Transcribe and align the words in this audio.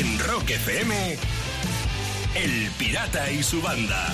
En 0.00 0.18
Rock 0.18 0.48
FM, 0.48 1.18
El 2.34 2.70
Pirata 2.78 3.30
y 3.30 3.42
su 3.42 3.60
banda. 3.60 4.08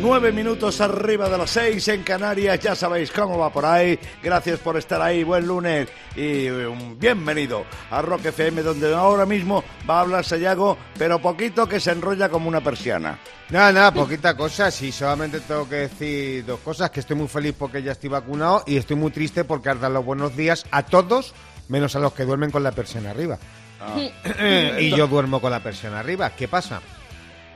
Nueve 0.00 0.32
minutos 0.32 0.80
arriba 0.80 1.28
de 1.28 1.38
las 1.38 1.50
seis 1.50 1.86
en 1.86 2.02
Canarias, 2.02 2.58
ya 2.58 2.74
sabéis 2.74 3.12
cómo 3.12 3.38
va 3.38 3.52
por 3.52 3.64
ahí. 3.64 3.96
Gracias 4.24 4.58
por 4.58 4.76
estar 4.76 5.00
ahí, 5.00 5.22
buen 5.22 5.46
lunes 5.46 5.88
y 6.16 6.50
um, 6.50 6.98
bienvenido 6.98 7.64
a 7.88 8.02
Rock 8.02 8.24
FM, 8.26 8.62
donde 8.62 8.92
ahora 8.92 9.24
mismo 9.24 9.62
va 9.88 9.98
a 9.98 10.00
hablar 10.00 10.24
Sayago, 10.24 10.76
pero 10.98 11.22
poquito 11.22 11.68
que 11.68 11.78
se 11.78 11.92
enrolla 11.92 12.28
como 12.28 12.48
una 12.48 12.60
persiana. 12.62 13.20
Nada, 13.50 13.70
nada, 13.70 13.94
poquita 13.94 14.36
cosa. 14.36 14.72
Sí, 14.72 14.90
solamente 14.90 15.38
tengo 15.38 15.68
que 15.68 15.76
decir 15.76 16.44
dos 16.44 16.58
cosas: 16.58 16.90
que 16.90 16.98
estoy 16.98 17.14
muy 17.14 17.28
feliz 17.28 17.54
porque 17.56 17.84
ya 17.84 17.92
estoy 17.92 18.10
vacunado 18.10 18.64
y 18.66 18.78
estoy 18.78 18.96
muy 18.96 19.12
triste 19.12 19.44
porque 19.44 19.68
has 19.68 19.80
dado 19.80 19.94
los 19.94 20.04
buenos 20.04 20.36
días 20.36 20.66
a 20.72 20.82
todos, 20.82 21.34
menos 21.68 21.94
a 21.94 22.00
los 22.00 22.14
que 22.14 22.24
duermen 22.24 22.50
con 22.50 22.64
la 22.64 22.72
persiana 22.72 23.10
arriba. 23.10 23.38
y 24.80 24.90
yo 24.90 25.06
duermo 25.06 25.40
con 25.40 25.50
la 25.50 25.60
persiana 25.60 26.00
arriba. 26.00 26.30
¿Qué 26.30 26.48
pasa? 26.48 26.80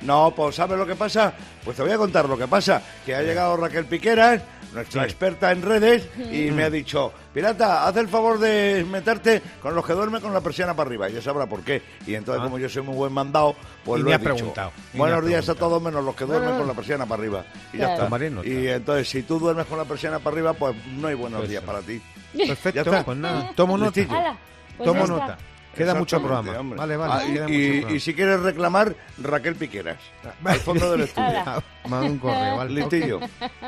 No, 0.02 0.32
pues 0.34 0.56
¿sabes 0.56 0.78
lo 0.78 0.86
que 0.86 0.96
pasa? 0.96 1.32
Pues 1.62 1.76
te 1.76 1.82
voy 1.82 1.92
a 1.92 1.98
contar 1.98 2.26
lo 2.28 2.36
que 2.38 2.48
pasa. 2.48 2.82
Que 3.04 3.14
ha 3.14 3.20
llegado 3.22 3.54
Raquel 3.58 3.84
Piqueras, 3.84 4.40
nuestra 4.72 5.04
experta 5.04 5.52
en 5.52 5.60
redes, 5.60 6.08
y 6.32 6.50
me 6.52 6.62
ha 6.64 6.70
dicho, 6.70 7.12
Pirata, 7.34 7.86
haz 7.86 7.94
el 7.98 8.08
favor 8.08 8.38
de 8.38 8.82
meterte 8.90 9.42
con 9.60 9.74
los 9.74 9.84
que 9.84 9.92
duermen 9.92 10.22
con 10.22 10.32
la 10.32 10.40
persiana 10.40 10.74
para 10.74 10.88
arriba. 10.88 11.10
Y 11.10 11.12
ya 11.12 11.20
sabrá 11.20 11.44
por 11.46 11.60
qué. 11.62 11.82
Y 12.06 12.14
entonces, 12.14 12.40
Ah. 12.40 12.44
como 12.44 12.58
yo 12.58 12.70
soy 12.70 12.80
muy 12.82 12.94
buen 12.94 13.12
mandado, 13.12 13.54
pues 13.84 14.00
Y 14.00 14.04
lo 14.04 14.06
me 14.08 14.12
he 14.12 14.14
ha 14.14 14.18
dicho. 14.18 14.34
preguntado, 14.36 14.72
Buenos 14.94 15.26
días 15.26 15.46
a 15.50 15.54
todos 15.54 15.82
menos 15.82 16.02
los 16.02 16.14
que 16.14 16.24
duermen 16.24 16.56
con 16.56 16.66
la 16.66 16.72
persiana 16.74 17.04
para 17.04 17.20
arriba. 17.20 17.44
Y 17.74 17.76
ya 17.76 17.78
Claro. 17.78 17.92
está. 17.92 18.04
Tomaré 18.06 18.30
nota. 18.30 18.48
Y 18.48 18.68
entonces, 18.68 19.06
si 19.10 19.22
tú 19.24 19.38
duermes 19.38 19.66
con 19.66 19.76
la 19.76 19.84
persiana 19.84 20.18
para 20.18 20.34
arriba, 20.34 20.54
pues 20.54 20.74
no 20.96 21.08
hay 21.08 21.14
buenos 21.14 21.40
Pues 21.40 21.50
días 21.50 21.62
para 21.62 21.80
ti. 21.82 22.00
Perfecto, 22.38 22.76
Ya 22.76 22.80
está. 22.90 23.04
pues 23.04 23.18
nada. 23.18 23.52
Tomo 23.54 23.76
nota. 23.76 23.92
Pues 23.92 24.86
Tomo 24.88 25.06
nota. 25.06 25.36
Queda 25.74 25.94
mucho 25.94 26.18
programa. 26.20 26.58
hombre. 26.58 26.78
Vale, 26.78 26.96
vale. 26.96 27.12
Ah, 27.14 27.24
y- 27.26 27.32
queda 27.32 27.48
y, 27.48 27.52
mucho 27.52 27.70
programa. 27.72 27.96
y 27.96 28.00
si 28.00 28.14
quieres 28.14 28.40
reclamar, 28.40 28.96
Raquel 29.22 29.54
Piqueras. 29.54 29.98
Al 30.44 30.56
fondo 30.60 30.90
del 30.92 31.02
estudio. 31.02 31.62
Manda 31.88 32.06
un 32.10 32.18
correo, 32.18 32.56
¿vale? 32.56 32.70
Listillo. 32.72 33.20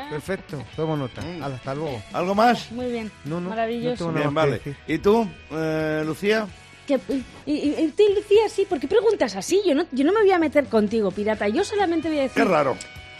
Perfecto, 0.09 0.63
tomo 0.75 0.97
nota. 0.97 1.21
Hala, 1.41 1.55
hasta 1.55 1.73
luego. 1.75 2.01
¿Algo 2.13 2.35
más? 2.35 2.71
Muy 2.71 2.91
bien, 2.91 3.11
No, 3.25 3.39
no, 3.39 3.49
maravilloso. 3.49 4.07
no 4.11 4.13
Bien, 4.13 4.33
vale. 4.33 4.61
¿Y 4.87 4.97
tú, 4.99 5.27
eh, 5.51 6.03
Lucía? 6.05 6.45
Que- 6.87 6.99
y, 7.45 7.51
y, 7.53 7.75
y 7.79 7.93
tú, 7.95 8.03
Lucía, 8.13 8.49
sí, 8.49 8.65
¿por 8.67 8.79
qué 8.79 8.87
preguntas 8.87 9.35
así? 9.37 9.61
Yo 9.65 9.73
no, 9.73 9.85
yo 9.91 10.03
no 10.03 10.11
me 10.11 10.19
voy 10.21 10.31
a 10.31 10.39
meter 10.39 10.65
contigo, 10.65 11.11
pirata. 11.11 11.47
Yo 11.47 11.63
solamente 11.63 12.09
voy 12.09 12.19
a 12.19 12.23
decir... 12.23 12.43
Qué 12.43 12.49
raro. 12.49 12.75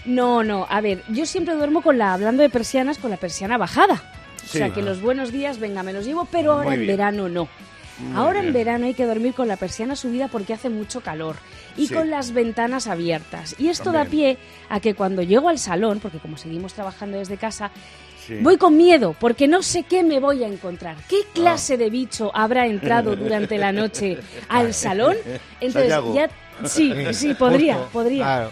No, 0.05 0.43
no, 0.43 0.67
a 0.69 0.81
ver, 0.81 1.01
yo 1.07 1.25
siempre 1.25 1.55
duermo 1.55 1.81
con 1.81 1.97
la, 1.97 2.13
hablando 2.13 2.43
de 2.43 2.49
persianas, 2.49 2.97
con 2.97 3.09
la 3.09 3.15
persiana 3.17 3.57
bajada. 3.57 4.03
Sí. 4.43 4.57
O 4.57 4.59
sea, 4.59 4.73
que 4.73 4.81
los 4.81 5.01
buenos 5.01 5.31
días, 5.31 5.59
venga, 5.59 5.81
me 5.83 5.93
los 5.93 6.03
llevo, 6.05 6.27
pero 6.29 6.51
ahora 6.51 6.73
en 6.75 6.85
verano 6.85 7.29
no. 7.29 7.47
Muy 7.99 8.17
ahora 8.17 8.39
bien. 8.41 8.47
en 8.47 8.53
verano 8.53 8.85
hay 8.85 8.93
que 8.93 9.05
dormir 9.05 9.33
con 9.33 9.47
la 9.47 9.55
persiana 9.57 9.95
subida 9.95 10.27
porque 10.27 10.53
hace 10.53 10.69
mucho 10.69 11.01
calor 11.01 11.35
y 11.77 11.87
Sí. 11.87 11.93
con 11.93 12.09
las 12.09 12.31
ventanas 12.31 12.87
abiertas. 12.87 13.55
Y 13.59 13.69
esto 13.69 13.91
da 13.91 14.05
pie 14.05 14.37
a 14.69 14.79
que 14.79 14.95
cuando 14.95 15.21
llego 15.21 15.49
al 15.49 15.59
salón, 15.59 15.99
porque 15.99 16.19
como 16.19 16.37
seguimos 16.37 16.73
trabajando 16.73 17.17
desde 17.17 17.37
casa, 17.37 17.71
Sí. 18.25 18.35
voy 18.41 18.57
con 18.57 18.77
miedo 18.77 19.15
porque 19.19 19.47
no 19.49 19.61
sé 19.61 19.83
qué 19.83 20.01
me 20.01 20.19
voy 20.19 20.43
a 20.43 20.47
encontrar. 20.47 20.95
¿Qué 21.09 21.17
Ah. 21.25 21.29
clase 21.33 21.77
de 21.77 21.89
bicho 21.89 22.31
habrá 22.33 22.65
entrado 22.67 23.15
durante 23.15 23.57
la 23.57 23.71
noche 23.71 24.17
al 24.49 24.73
salón? 24.73 25.15
Entonces, 25.59 25.93
ya... 26.13 26.29
Sí, 26.65 26.93
sí, 27.13 27.33
podría, 27.33 27.75
Justo, 27.75 27.89
podría. 27.91 28.23
claro. 28.23 28.51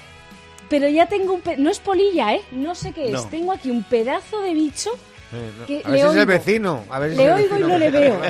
Pero 0.69 0.87
ya 0.87 1.05
tengo 1.07 1.33
un... 1.33 1.41
pe- 1.41 1.57
No 1.57 1.69
es 1.69 1.79
polilla, 1.79 2.33
¿eh? 2.33 2.41
No 2.51 2.75
sé 2.75 2.91
qué 2.93 3.07
es. 3.07 3.11
No. 3.13 3.23
Tengo 3.25 3.51
aquí 3.51 3.69
un 3.71 3.83
pedazo 3.83 4.41
de 4.41 4.53
bicho. 4.53 4.89
Eh, 5.33 5.51
no. 5.57 5.65
A 5.85 5.89
ver 5.89 5.91
le 5.91 5.97
si 6.01 6.03
es 6.07 6.11
el 6.13 6.17
oigo. 6.19 6.25
vecino. 6.25 6.83
A 6.89 6.99
ver 6.99 7.11
si 7.11 7.17
Le 7.17 7.23
es 7.23 7.29
el 7.29 7.35
oigo 7.35 7.45
y 7.45 7.49
vecino. 7.49 7.67
no 7.67 7.77
le 7.77 7.91
veo. 7.91 8.21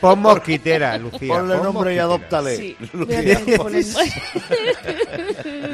Pon 0.00 0.18
mosquitera, 0.20 0.98
Lucía. 0.98 1.34
Ponle 1.34 1.54
pon 1.56 1.64
nombre 1.64 1.94
y 1.94 1.98
adóptale. 1.98 2.56
Sí, 2.56 2.76
Lucía. 2.92 3.40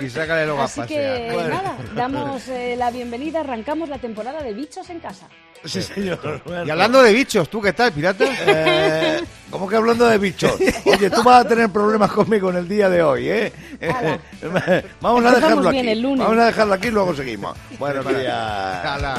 Y 0.03 0.11
sácale 0.11 0.45
luego 0.47 0.61
a 0.61 0.65
Así 0.65 0.81
pasear. 0.81 1.17
que 1.29 1.33
Bueno. 1.35 1.49
nada, 1.49 1.77
damos 1.95 2.49
eh, 2.49 2.75
la 2.77 2.91
bienvenida, 2.91 3.41
arrancamos 3.41 3.89
la 3.89 3.99
temporada 3.99 4.43
de 4.43 4.53
bichos 4.53 4.89
en 4.91 5.01
casa. 5.01 5.29
Sí, 5.65 5.83
señor. 5.83 6.43
Y 6.67 6.71
hablando 6.71 7.03
de 7.03 7.13
bichos, 7.13 7.49
¿tú 7.49 7.61
qué 7.61 7.73
tal, 7.73 7.93
pirata? 7.93 8.25
Eh, 8.47 9.21
¿Cómo 9.51 9.69
que 9.69 9.77
hablando 9.77 10.07
de 10.07 10.19
bichos? 10.19 10.55
Oye, 10.85 11.11
tú 11.11 11.23
vas 11.23 11.45
a 11.45 11.49
tener 11.49 11.69
problemas 11.69 12.11
conmigo 12.11 12.51
en 12.51 12.57
el 12.57 12.69
día 12.69 12.89
de 12.89 13.03
hoy, 13.03 13.29
¿eh? 13.29 13.53
Vamos 15.01 15.25
a 15.25 15.35
dejarlo 15.35 15.69
aquí. 15.69 16.03
Vamos 16.03 16.39
a 16.39 16.47
dejarlo 16.47 16.75
aquí 16.75 16.89
y 16.89 16.91
luego 16.91 17.15
seguimos. 17.15 17.57
Días. 17.79 18.85
Hala. 18.85 19.19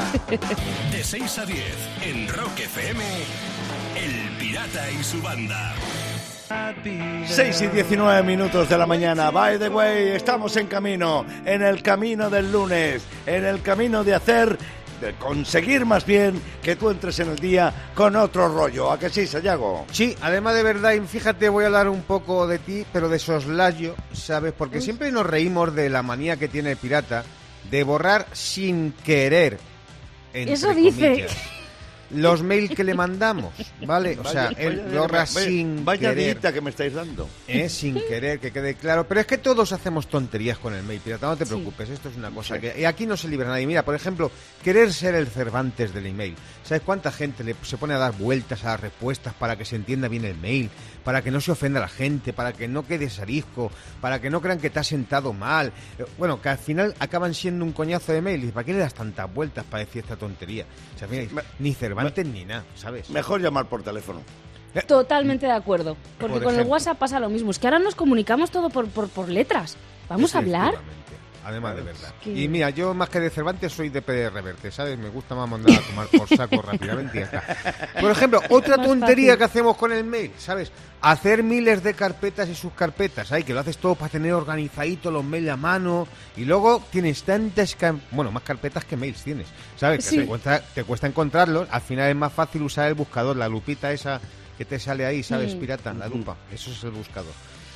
De 0.90 1.04
6 1.04 1.38
a 1.38 1.46
10 1.46 1.64
en 2.02 2.28
Rock 2.28 2.58
FM, 2.58 3.04
El 3.96 4.36
Pirata 4.38 4.90
y 4.90 5.04
su 5.04 5.22
banda. 5.22 5.74
6 7.26 7.62
y 7.62 7.66
19 7.68 8.22
minutos 8.22 8.68
de 8.68 8.78
la 8.78 8.86
mañana. 8.86 9.30
By 9.30 9.58
the 9.58 9.68
way, 9.68 10.08
estamos 10.08 10.56
en 10.56 10.66
camino, 10.66 11.24
en 11.44 11.62
el 11.62 11.82
camino 11.82 12.28
del 12.28 12.52
lunes, 12.52 13.02
en 13.26 13.44
el 13.44 13.62
camino 13.62 14.04
de 14.04 14.14
hacer, 14.14 14.58
conseguir 15.12 15.84
más 15.84 16.06
bien 16.06 16.40
que 16.62 16.76
tú 16.76 16.90
entres 16.90 17.18
en 17.18 17.30
el 17.30 17.38
día 17.38 17.90
con 17.94 18.16
otro 18.16 18.48
rollo. 18.48 18.90
¿A 18.90 18.98
que 18.98 19.10
sí, 19.10 19.26
Sayago? 19.26 19.84
Sí, 19.92 20.16
además 20.22 20.54
de 20.54 20.62
verdad, 20.62 20.92
y 20.92 21.00
fíjate, 21.00 21.48
voy 21.48 21.64
a 21.64 21.66
hablar 21.66 21.88
un 21.88 22.02
poco 22.02 22.46
de 22.46 22.58
ti, 22.58 22.84
pero 22.92 23.08
de 23.08 23.18
soslayo, 23.18 23.94
¿sabes? 24.12 24.52
Porque 24.56 24.80
siempre 24.80 25.12
nos 25.12 25.26
reímos 25.26 25.74
de 25.74 25.90
la 25.90 26.02
manía 26.02 26.36
que 26.36 26.48
tiene 26.48 26.72
el 26.72 26.76
pirata 26.76 27.24
de 27.70 27.84
borrar 27.84 28.26
sin 28.32 28.92
querer. 29.04 29.58
Eso 30.32 30.74
dice. 30.74 31.26
Los 32.14 32.42
mails 32.42 32.74
que 32.74 32.84
le 32.84 32.94
mandamos, 32.94 33.52
¿vale? 33.86 34.18
O 34.18 34.24
sea, 34.24 34.46
Vaya- 34.46 34.58
él 34.58 34.82
vaya- 34.86 35.00
borra 35.00 35.18
vaya- 35.20 35.26
sin 35.26 35.84
Vaya 35.84 36.10
querer. 36.10 36.34
dita 36.36 36.52
que 36.52 36.60
me 36.60 36.70
estáis 36.70 36.92
dando. 36.94 37.28
¿eh? 37.48 37.68
sin 37.68 37.94
querer, 37.94 38.38
que 38.40 38.50
quede 38.52 38.74
claro. 38.74 39.06
Pero 39.06 39.20
es 39.20 39.26
que 39.26 39.38
todos 39.38 39.72
hacemos 39.72 40.06
tonterías 40.08 40.58
con 40.58 40.74
el 40.74 40.82
mail, 40.84 41.00
pirata, 41.00 41.26
no 41.26 41.36
te 41.36 41.44
Sí. 41.44 41.52
preocupes, 41.54 41.88
esto 41.90 42.08
es 42.08 42.16
una 42.16 42.30
cosa 42.30 42.54
Sí. 42.56 42.60
que... 42.60 42.80
Y 42.80 42.84
aquí 42.84 43.06
no 43.06 43.16
se 43.16 43.28
libra 43.28 43.48
nadie. 43.48 43.66
Mira, 43.66 43.84
por 43.84 43.94
ejemplo, 43.94 44.30
querer 44.62 44.92
ser 44.92 45.14
el 45.14 45.26
Cervantes 45.26 45.92
del 45.92 46.06
email. 46.06 46.34
¿Sabes 46.64 46.82
cuánta 46.82 47.10
gente 47.12 47.44
le, 47.44 47.54
se 47.62 47.76
pone 47.76 47.94
a 47.94 47.98
dar 47.98 48.12
vueltas 48.16 48.64
a 48.64 48.68
las 48.72 48.80
respuestas 48.80 49.34
para 49.34 49.56
que 49.56 49.64
se 49.64 49.76
entienda 49.76 50.08
bien 50.08 50.24
el 50.24 50.36
mail? 50.36 50.70
Para 51.04 51.20
que 51.22 51.30
no 51.30 51.40
se 51.40 51.52
ofenda 51.52 51.78
a 51.80 51.82
la 51.82 51.88
gente, 51.88 52.32
para 52.32 52.52
que 52.52 52.66
no 52.68 52.86
quede 52.86 53.08
arisco, 53.20 53.70
para 54.00 54.20
que 54.20 54.30
no 54.30 54.40
crean 54.40 54.58
que 54.58 54.70
te 54.70 54.78
has 54.78 54.86
sentado 54.86 55.32
mal. 55.32 55.72
Eh, 55.98 56.04
Bueno, 56.18 56.40
que 56.40 56.48
al 56.48 56.58
final 56.58 56.94
acaban 56.98 57.34
siendo 57.34 57.64
un 57.64 57.72
coñazo 57.72 58.12
de 58.12 58.22
mail. 58.22 58.44
¿Y 58.44 58.48
para 58.52 58.64
qué 58.64 58.72
le 58.72 58.78
das 58.78 58.94
tantas 58.94 59.32
vueltas 59.32 59.64
para 59.64 59.84
decir 59.84 60.02
esta 60.02 60.16
tontería? 60.16 60.64
O 60.94 60.98
sea, 60.98 61.08
mira, 61.08 61.24
ni 61.58 61.74
Cervantes 61.74 62.03
ni 62.24 62.44
nada, 62.44 62.64
¿sabes? 62.74 63.10
Mejor 63.10 63.40
llamar 63.40 63.66
por 63.66 63.82
teléfono. 63.82 64.20
Totalmente 64.86 65.46
de 65.46 65.52
acuerdo. 65.52 65.96
Porque 66.18 66.34
Por 66.34 66.44
con 66.44 66.58
el. 66.58 66.66
WhatsApp 66.66 66.98
pasa 66.98 67.20
lo 67.20 67.28
mismo. 67.28 67.50
Es 67.50 67.58
que 67.58 67.66
ahora 67.66 67.78
nos 67.78 67.94
comunicamos 67.94 68.50
todo 68.50 68.70
por, 68.70 68.88
por, 68.88 69.08
por 69.08 69.28
letras. 69.28 69.76
Vamos 70.08 70.34
a 70.34 70.38
hablar. 70.38 70.74
Además 71.44 71.76
de 71.76 71.82
verdad. 71.82 72.14
que- 72.22 72.32
Y 72.32 72.48
mira, 72.48 72.70
yo 72.70 72.94
más 72.94 73.08
que 73.08 73.20
de 73.20 73.30
Cervantes 73.30 73.72
soy 73.72 73.90
de 73.90 74.00
PD 74.02 74.30
Reverte, 74.30 74.70
¿sabes? 74.70 74.98
Me 74.98 75.08
gusta 75.10 75.34
más 75.34 75.48
mandar 75.48 75.78
a 75.78 75.80
tomar 75.82 76.06
por 76.08 76.28
saco 76.28 76.62
rápidamente 76.62 77.18
y 77.18 77.20
ya 77.20 77.26
está. 77.26 78.00
Por 78.00 78.10
ejemplo, 78.10 78.40
otra 78.50 78.76
tontería 78.82 79.36
que 79.36 79.44
hacemos 79.44 79.76
con 79.76 79.92
el 79.92 80.04
mail, 80.04 80.32
¿sabes? 80.38 80.72
Hacer 81.02 81.42
miles 81.42 81.82
de 81.82 81.92
carpetas 81.94 82.48
y 82.48 82.54
subcarpetas, 82.54 83.28
¿sabes? 83.28 83.44
Que 83.44 83.52
lo 83.52 83.60
haces 83.60 83.76
todo 83.76 83.94
para 83.94 84.10
tener 84.10 84.32
organizadito 84.32 85.10
los 85.10 85.22
mails 85.22 85.50
a 85.50 85.56
mano 85.56 86.08
y 86.36 86.44
luego 86.46 86.82
tienes 86.90 87.22
tantas, 87.24 87.76
bueno, 88.10 88.32
más 88.32 88.42
carpetas 88.42 88.84
que 88.86 88.96
mails 88.96 89.22
tienes, 89.22 89.46
¿sabes? 89.76 89.98
Que 90.04 90.10
Sí. 90.10 90.16
te, 90.18 90.26
cuesta, 90.26 90.60
te 90.74 90.82
cuesta 90.84 91.06
encontrarlos, 91.06 91.68
al 91.70 91.82
final 91.82 92.08
es 92.08 92.16
más 92.16 92.32
fácil 92.32 92.62
usar 92.62 92.88
el 92.88 92.94
buscador, 92.94 93.36
la 93.36 93.48
lupita 93.48 93.92
esa 93.92 94.20
que 94.56 94.64
te 94.64 94.78
sale 94.78 95.04
ahí, 95.04 95.22
¿sabes? 95.22 95.54
Pirata, 95.54 95.92
la 95.92 96.08
lupa, 96.08 96.36
eso 96.52 96.70
es 96.70 96.82
el 96.84 96.92
buscador. 96.92 97.32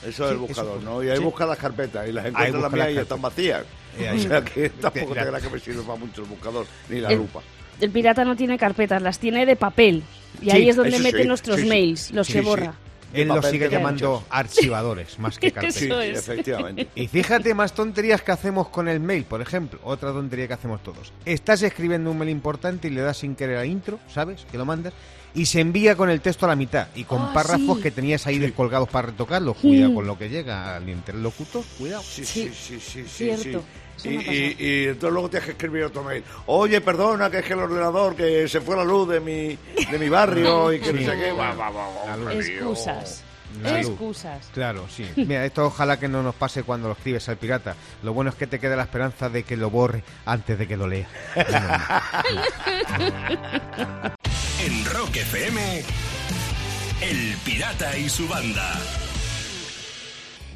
Eso 0.07 0.27
es 0.27 0.33
el 0.33 0.39
buscador, 0.39 0.79
eso- 0.79 0.85
¿no? 0.85 1.03
Y 1.03 1.11
ahí 1.11 1.17
sí. 1.19 1.23
busca 1.25 1.45
las 1.47 1.59
carpetas 1.59 2.09
y 2.09 2.13
las 2.13 2.27
encuentras 2.27 2.63
las 2.63 2.73
mías 2.73 2.91
y 2.93 2.99
están 2.99 3.21
vacías. 3.23 3.65
Y 3.99 4.05
ahí- 4.05 4.19
O 4.27 4.29
sea 4.29 4.43
que 4.45 4.71
tampoco 4.71 5.15
te 5.15 5.21
creas 5.27 5.43
que 5.43 5.51
me 5.51 5.59
sirve 5.59 5.83
para 5.83 5.99
mucho 5.99 6.23
el 6.23 6.29
buscador 6.29 6.67
ni 6.89 7.01
la 7.01 7.09
El- 7.11 7.19
lupa. 7.19 7.41
El 7.81 7.91
pirata 7.91 8.25
no 8.25 8.35
tiene 8.37 8.59
carpetas, 8.59 9.01
las 9.03 9.19
tiene 9.19 9.47
de 9.47 9.55
papel. 9.57 10.03
Y 10.41 10.47
Sí, 10.47 10.51
ahí 10.51 10.69
es 10.69 10.77
donde 10.77 10.99
mete 10.99 11.23
sí, 11.23 11.29
nuestros 11.29 11.57
sí, 11.57 11.63
sí. 11.63 11.69
mails, 11.69 12.11
los 12.13 12.27
Sí, 12.27 12.33
que 12.35 12.39
sí. 12.41 12.45
borra. 12.45 12.75
De 13.13 13.23
Él 13.23 13.29
lo 13.29 13.37
papel 13.37 13.51
sigue 13.53 13.71
llamando 13.71 14.11
muchos. 14.17 14.27
archivadores, 14.31 15.19
más 15.19 15.39
que 15.39 15.51
carpetas. 15.53 15.75
Sí, 15.77 15.87
Eso 15.87 16.01
es. 16.01 16.19
efectivamente. 16.19 16.89
Y 16.95 17.07
fíjate 17.09 17.55
más 17.55 17.73
tonterías 17.73 18.21
que 18.23 18.33
hacemos 18.33 18.69
con 18.69 18.89
el 18.89 19.01
mail, 19.01 19.25
por 19.25 19.41
ejemplo, 19.41 19.79
otra 19.85 20.13
tontería 20.13 20.47
que 20.47 20.55
hacemos 20.55 20.83
todos. 20.83 21.13
Estás 21.25 21.63
escribiendo 21.63 22.11
un 22.11 22.19
mail 22.19 22.31
importante 22.31 22.89
y 22.89 22.91
le 22.91 23.01
das 23.01 23.17
sin 23.19 23.35
querer 23.35 23.57
a 23.59 23.65
intro, 23.65 23.99
¿sabes? 24.13 24.45
Que 24.51 24.59
lo 24.59 24.65
mandas 24.67 24.93
y 25.35 25.47
se 25.47 25.61
envía 25.61 25.97
con 25.97 26.11
el 26.11 26.21
texto 26.21 26.47
a 26.47 26.49
la 26.49 26.57
mitad 26.57 26.89
y 26.95 27.05
con 27.05 27.23
Ah, 27.23 27.31
párrafos 27.33 27.77
sí. 27.79 27.83
que 27.83 27.91
tenías 27.91 28.27
ahí 28.27 28.39
descolgados 28.39 28.89
para 28.89 29.09
retocarlo. 29.09 29.55
Cuidado 29.55 29.93
Mm. 29.93 29.95
con 29.95 30.07
lo 30.07 30.19
que 30.19 30.29
llega 30.29 30.77
al 30.77 30.89
interlocutor, 30.89 31.65
cuidado. 31.79 32.03
Sí, 32.03 32.25
Sí, 32.25 32.51
sí, 32.55 32.57
sí, 32.79 32.81
sí, 32.81 33.03
sí, 33.03 33.09
cierto. 33.09 33.63
sí. 33.97 34.09
Y, 34.11 34.15
y- 34.15 34.57
y 34.59 34.85
entonces 34.87 35.13
luego 35.13 35.29
tienes 35.31 35.47
que 35.47 35.53
escribir 35.53 35.85
otro 35.85 36.03
mail. 36.05 36.25
Oye, 36.47 36.81
perdona, 36.81 37.31
que 37.31 37.39
es 37.39 37.45
que 37.45 37.53
el 37.53 37.61
ordenador, 37.61 38.15
que 38.17 38.49
se 38.49 38.61
fue 38.61 38.77
la 38.77 38.85
luz 38.85 39.09
de 39.09 39.21
mi, 39.21 39.59
de 39.91 39.99
mi 39.99 40.09
barrio 40.09 40.73
y 40.73 40.81
que 40.81 40.93
no 40.93 40.99
Sí. 41.01 41.05
sé 41.07 41.13
qué. 41.13 41.33
Va, 41.33 41.53
va, 41.53 41.71
va, 41.71 42.17
La 42.17 42.35
Excusas. 42.35 43.23
Luz. 43.63 43.73
Excusas. 43.73 44.47
Claro, 44.53 44.85
sí. 44.95 45.07
Mira, 45.17 45.45
esto 45.45 45.65
ojalá 45.67 45.99
que 45.99 46.07
no 46.07 46.23
nos 46.23 46.35
pase 46.35 46.63
cuando 46.65 46.89
lo 46.89 46.95
escribes 46.95 47.29
al 47.29 47.39
pirata. 47.39 47.75
Lo 48.03 48.13
bueno 48.13 48.31
es 48.31 48.37
que 48.37 48.47
te 48.47 48.59
queda 48.61 48.77
la 48.77 48.83
esperanza 48.85 49.29
de 49.31 49.43
que 49.43 49.57
lo 49.57 49.71
borre 49.71 50.03
antes 50.27 50.59
de 50.59 50.69
que 50.69 50.77
lo 50.77 50.87
lea. 50.87 51.09
En 54.61 54.85
Rock 54.87 55.17
FM, 55.17 55.85
El 57.01 57.37
Pirata 57.45 57.97
y 57.97 58.09
su 58.09 58.27
banda. 58.27 58.75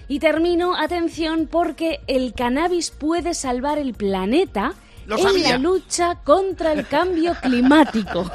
Y 0.09 0.19
termino, 0.19 0.77
atención, 0.77 1.47
porque 1.47 2.01
el 2.09 2.35
cannabis 2.35 2.91
puede 2.91 3.33
salvar 3.33 3.79
el 3.79 3.95
planeta 3.95 4.75
Lo 5.07 5.17
en 5.19 5.43
la 5.45 5.57
lucha 5.59 6.17
contra 6.25 6.73
el 6.73 6.89
cambio 6.89 7.37
climático. 7.41 8.29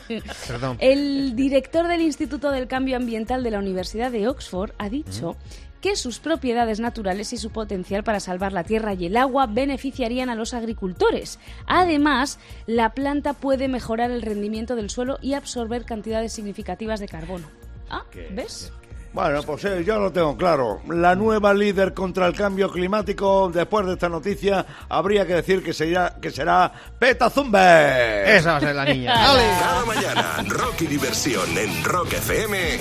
Perdón. 0.48 0.78
El 0.80 1.36
director 1.36 1.86
del 1.86 2.00
Instituto 2.00 2.50
del 2.50 2.66
Cambio 2.66 2.96
Ambiental 2.96 3.44
de 3.44 3.52
la 3.52 3.60
Universidad 3.60 4.10
de 4.10 4.26
Oxford 4.26 4.72
ha 4.78 4.88
dicho 4.88 5.36
que 5.84 5.96
sus 5.96 6.18
propiedades 6.18 6.80
naturales 6.80 7.34
y 7.34 7.36
su 7.36 7.50
potencial 7.50 8.04
para 8.04 8.18
salvar 8.18 8.54
la 8.54 8.64
tierra 8.64 8.94
y 8.94 9.04
el 9.04 9.18
agua 9.18 9.46
beneficiarían 9.46 10.30
a 10.30 10.34
los 10.34 10.54
agricultores. 10.54 11.38
Además, 11.66 12.38
la 12.66 12.94
planta 12.94 13.34
puede 13.34 13.68
mejorar 13.68 14.10
el 14.10 14.22
rendimiento 14.22 14.76
del 14.76 14.88
suelo 14.88 15.18
y 15.20 15.34
absorber 15.34 15.84
cantidades 15.84 16.32
significativas 16.32 17.00
de 17.00 17.08
carbono. 17.08 17.48
Ah, 17.90 18.02
¿ves? 18.30 18.72
Bueno, 19.12 19.42
pues 19.42 19.62
eh, 19.66 19.84
yo 19.84 19.98
lo 19.98 20.10
tengo 20.10 20.38
claro. 20.38 20.80
La 20.88 21.14
nueva 21.14 21.52
líder 21.52 21.92
contra 21.92 22.28
el 22.28 22.34
cambio 22.34 22.72
climático, 22.72 23.50
después 23.52 23.84
de 23.84 23.92
esta 23.92 24.08
noticia, 24.08 24.64
habría 24.88 25.26
que 25.26 25.34
decir 25.34 25.62
que 25.62 25.74
será, 25.74 26.16
que 26.18 26.30
será 26.30 26.72
Peta 26.98 27.28
Zumbe. 27.28 28.36
Esa 28.38 28.52
va 28.52 28.56
a 28.56 28.60
ser 28.60 28.74
la 28.74 28.86
niña. 28.86 29.12
Cada 29.60 29.84
mañana, 29.84 30.44
rock 30.48 30.80
y 30.80 30.86
diversión 30.86 31.58
en 31.58 31.84
Rock 31.84 32.14
FM 32.14 32.78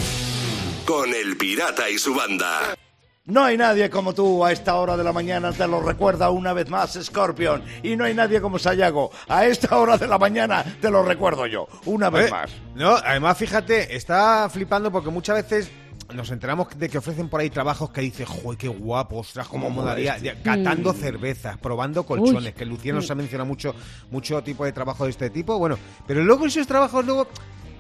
con 0.86 1.14
El 1.14 1.36
Pirata 1.36 1.90
y 1.90 1.98
su 1.98 2.16
banda. 2.16 2.78
No 3.26 3.42
hay 3.46 3.56
nadie 3.56 3.90
como 3.90 4.14
tú 4.14 4.44
a 4.44 4.52
esta 4.52 4.76
hora 4.76 4.98
de 4.98 5.04
la 5.06 5.14
mañana, 5.14 5.54
te 5.54 5.66
lo 5.66 5.82
recuerda 5.82 6.30
una 6.30 6.52
vez 6.52 6.68
más 6.70 7.00
Scorpion. 7.02 7.64
Y 7.82 7.96
no 7.96 8.04
hay 8.04 8.14
nadie 8.14 8.42
como 8.42 8.60
Sayago. 8.60 9.12
A 9.30 9.46
esta 9.46 9.78
hora 9.78 9.98
de 9.98 10.08
la 10.10 10.18
mañana 10.18 10.62
te 10.82 10.92
lo 10.92 11.04
recuerdo 11.04 11.46
yo, 11.48 11.66
una 11.86 12.10
vez 12.10 12.28
Eh, 12.28 12.32
más. 12.32 12.52
No, 12.76 12.90
además, 12.98 13.38
fíjate, 13.38 13.96
está 13.96 14.50
flipando 14.50 14.92
porque 14.92 15.10
muchas 15.10 15.38
veces 15.38 15.72
nos 16.14 16.32
enteramos 16.32 16.68
de 16.78 16.90
que 16.90 16.98
ofrecen 16.98 17.30
por 17.30 17.40
ahí 17.40 17.50
trabajos 17.50 17.92
que 17.92 18.02
dices, 18.02 18.28
¡joder, 18.28 18.58
qué 18.58 18.68
guapo! 18.68 19.20
¡Ostras, 19.20 19.48
cómo 19.48 19.70
molaría! 19.70 20.18
mola 20.18 20.34
Catando 20.44 20.92
cervezas, 20.92 21.58
probando 21.60 22.04
colchones, 22.06 22.48
Uy. 22.48 22.52
que 22.54 22.66
Lucía 22.66 22.92
nos 22.92 23.10
ha 23.10 23.16
mencionado 23.16 23.48
mucho, 23.48 23.74
mucho 24.12 24.44
tipo 24.44 24.66
de 24.66 24.74
trabajo 24.74 25.06
de 25.06 25.12
este 25.12 25.30
tipo. 25.30 25.58
Bueno, 25.58 25.78
pero 26.06 26.22
luego 26.26 26.46
esos 26.46 26.68
trabajos 26.68 27.06
luego 27.06 27.28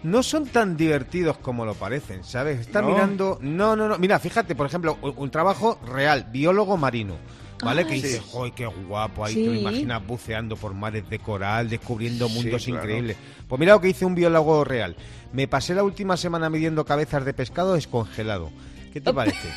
no 0.03 0.21
son 0.23 0.45
tan 0.47 0.75
divertidos 0.77 1.37
como 1.37 1.65
lo 1.65 1.73
parecen, 1.75 2.23
¿sabes? 2.23 2.59
Está 2.59 2.81
¿No? 2.81 2.89
mirando... 2.89 3.37
No, 3.41 3.75
no, 3.75 3.87
no. 3.87 3.97
Mira, 3.97 4.19
fíjate, 4.19 4.55
por 4.55 4.65
ejemplo, 4.67 4.97
un, 5.01 5.13
un 5.15 5.31
trabajo 5.31 5.79
real, 5.87 6.27
biólogo 6.31 6.77
marino. 6.77 7.15
¿Vale? 7.63 7.83
Ah, 7.83 7.87
que 7.87 7.93
dices, 7.93 8.17
sí. 8.21 8.29
¡joder, 8.29 8.51
qué 8.53 8.65
guapo! 8.65 9.23
Ahí 9.23 9.35
Sí. 9.35 9.43
te 9.43 9.47
lo 9.49 9.55
imaginas 9.55 10.05
buceando 10.05 10.57
por 10.57 10.73
mares 10.73 11.09
de 11.09 11.19
coral, 11.19 11.69
descubriendo 11.69 12.27
Sí, 12.27 12.33
mundos 12.35 12.65
claro. 12.65 12.81
increíbles. 12.81 13.15
Pues 13.47 13.57
mira 13.57 13.73
lo 13.73 13.79
que 13.79 13.87
hice 13.87 14.03
un 14.05 14.15
biólogo 14.15 14.65
real. 14.65 14.97
Me 15.31 15.47
pasé 15.47 15.73
la 15.73 15.83
última 15.83 16.17
semana 16.17 16.49
midiendo 16.49 16.83
cabezas 16.83 17.23
de 17.23 17.33
pescado 17.33 17.75
descongelado. 17.75 18.51
¿Qué 18.93 19.01
te 19.01 19.11
parece? 19.11 19.49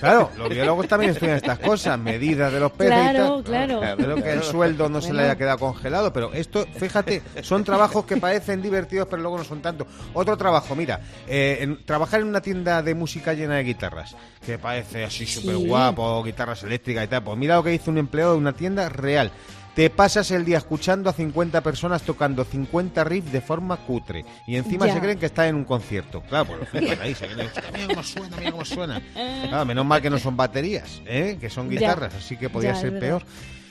Claro, 0.00 0.30
los 0.38 0.48
biólogos 0.48 0.88
también 0.88 1.10
estudian 1.12 1.36
estas 1.36 1.58
cosas, 1.58 1.98
medidas 1.98 2.50
de 2.50 2.58
los 2.58 2.72
peces 2.72 2.94
y 2.94 2.96
Claro, 3.10 3.34
tal. 3.34 3.44
claro. 3.44 3.82
Espero 3.84 4.14
que 4.16 4.32
el 4.32 4.42
sueldo 4.42 4.88
no 4.88 5.02
se 5.02 5.12
le 5.12 5.24
haya 5.24 5.36
quedado 5.36 5.58
congelado, 5.58 6.10
pero 6.14 6.32
esto, 6.32 6.64
fíjate, 6.78 7.20
son 7.42 7.62
trabajos 7.64 8.06
que 8.06 8.16
parecen 8.16 8.62
divertidos, 8.62 9.06
pero 9.10 9.20
luego 9.20 9.36
no 9.36 9.44
son 9.44 9.60
tanto. 9.60 9.86
Otro 10.14 10.38
trabajo, 10.38 10.74
mira, 10.74 11.00
eh, 11.28 11.58
en- 11.60 11.84
trabajar 11.84 12.20
en 12.22 12.28
una 12.28 12.40
tienda 12.40 12.82
de 12.82 12.94
música 12.94 13.34
llena 13.34 13.56
de 13.56 13.64
guitarras, 13.64 14.16
que 14.44 14.56
parece 14.58 15.04
así 15.04 15.26
súper 15.26 15.58
guapo, 15.58 16.22
guitarras 16.24 16.62
eléctricas 16.62 17.04
y 17.04 17.08
tal. 17.08 17.22
Pues 17.22 17.36
mira 17.36 17.56
lo 17.56 17.62
que 17.62 17.74
hizo 17.74 17.90
un 17.90 17.98
empleado 17.98 18.32
de 18.32 18.38
una 18.38 18.54
tienda 18.54 18.88
real. 18.88 19.30
Te 19.74 19.88
pasas 19.88 20.30
el 20.32 20.44
día 20.44 20.58
escuchando 20.58 21.08
a 21.08 21.12
50 21.12 21.60
personas 21.62 22.02
tocando 22.02 22.44
50 22.44 23.04
riffs 23.04 23.30
de 23.32 23.40
forma 23.40 23.76
cutre. 23.76 24.24
Y 24.46 24.56
encima 24.56 24.86
Ya. 24.86 24.94
se 24.94 25.00
creen 25.00 25.18
que 25.18 25.26
están 25.26 25.46
en 25.46 25.54
un 25.54 25.64
concierto. 25.64 26.22
Claro, 26.28 26.46
pues 26.46 26.60
lo 26.60 26.66
flipan 26.66 27.00
ahí. 27.00 27.14
Se 27.14 27.26
creen, 27.26 27.46
"Hostia, 27.46 27.62
mira 27.72 27.86
cómo 27.88 28.02
suena, 28.02 28.36
mira 28.36 28.50
cómo 28.52 28.64
suena. 28.64 29.02
Claro, 29.14 29.64
menos 29.64 29.86
mal 29.86 30.02
que 30.02 30.10
no 30.10 30.18
son 30.18 30.36
baterías, 30.36 31.00
¿eh? 31.06 31.38
que 31.40 31.48
son 31.48 31.70
Ya. 31.70 31.78
guitarras, 31.78 32.14
así 32.14 32.36
que 32.36 32.50
podía 32.50 32.72
Ya, 32.74 32.80
ser 32.80 32.98
peor. 32.98 33.22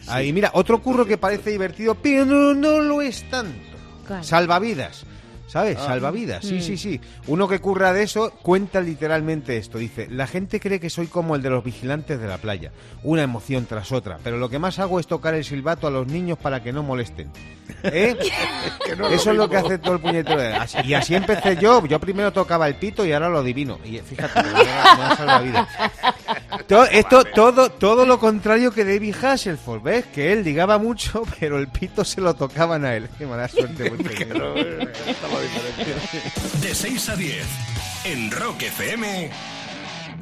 Ahí, 0.08 0.32
mira, 0.34 0.52
otro 0.54 0.82
curro 0.82 1.06
que 1.06 1.18
parece 1.18 1.52
divertido, 1.52 1.94
pero 1.96 2.56
no, 2.56 2.80
lo 2.80 3.02
es 3.02 3.30
tanto. 3.30 3.78
¿Cuál? 4.08 4.24
Salvavidas. 4.24 5.06
¿Sabes? 5.50 5.78
Ah. 5.80 5.88
Salvavidas, 5.88 6.46
sí, 6.46 6.56
Mm. 6.56 6.62
sí, 6.62 6.78
sí. 6.78 7.02
Uno 7.28 7.48
que 7.48 7.60
curra 7.60 7.92
de 7.92 8.04
eso 8.04 8.32
cuenta 8.44 8.82
literalmente 8.82 9.58
esto. 9.58 9.80
Dice, 9.80 10.08
la 10.10 10.28
gente 10.28 10.60
cree 10.60 10.80
que 10.80 10.90
soy 10.92 11.08
como 11.08 11.36
el 11.36 11.42
de 11.42 11.50
los 11.50 11.64
vigilantes 11.64 12.20
de 12.22 12.28
la 12.28 12.38
playa. 12.38 12.72
Una 13.04 13.24
emoción 13.24 13.66
tras 13.66 13.92
otra. 13.92 14.20
Pero 14.24 14.38
lo 14.38 14.48
que 14.50 14.60
más 14.60 14.78
hago 14.78 15.00
es 15.00 15.08
tocar 15.08 15.34
el 15.34 15.44
silbato 15.44 15.88
a 15.88 15.92
los 15.92 16.06
niños 16.08 16.38
para 16.38 16.62
que 16.62 16.72
no 16.72 16.84
molesten. 16.84 17.32
¿Eh? 17.84 18.16
eso 19.12 19.32
es 19.32 19.38
lo 19.38 19.50
que 19.50 19.58
hace 19.58 19.78
todo 19.80 19.94
el 19.94 20.00
puñetero. 20.00 20.40
de- 20.40 20.54
así- 20.54 20.78
Y 20.86 20.94
así 20.94 21.16
empecé 21.16 21.58
yo. 21.58 21.84
Yo 21.86 22.00
primero 22.00 22.32
tocaba 22.32 22.68
el 22.68 22.76
pito 22.76 23.04
y 23.06 23.12
ahora 23.12 23.30
lo 23.30 23.40
adivino. 23.40 23.80
Y 23.84 23.98
fíjate, 24.00 24.44
me 24.44 24.52
da- 24.52 24.96
me 24.98 25.02
da 25.04 25.16
salvavidas. 25.18 25.68
To- 26.70 26.86
esto, 26.86 27.24
todo, 27.26 27.72
todo 27.72 28.06
lo 28.06 28.20
contrario 28.20 28.72
que 28.72 28.86
David 28.86 29.16
Hasselhoff, 29.24 29.82
¿ves? 29.84 30.06
Que 30.14 30.32
él 30.32 30.44
ligaba 30.44 30.78
mucho, 30.78 31.24
pero 31.40 31.58
el 31.58 31.68
pito 31.68 32.06
se 32.06 32.22
lo 32.22 32.36
tocaban 32.36 32.86
a 32.86 32.96
él. 32.96 33.10
Qué 33.18 33.26
mala 33.26 33.48
suerte. 33.48 33.90
pequeño. 33.92 34.54
De 36.62 36.76
6 36.76 37.10
a 37.10 37.16
10 37.16 37.46
en 38.06 38.30
Rock 38.32 38.62
FM, 38.64 39.32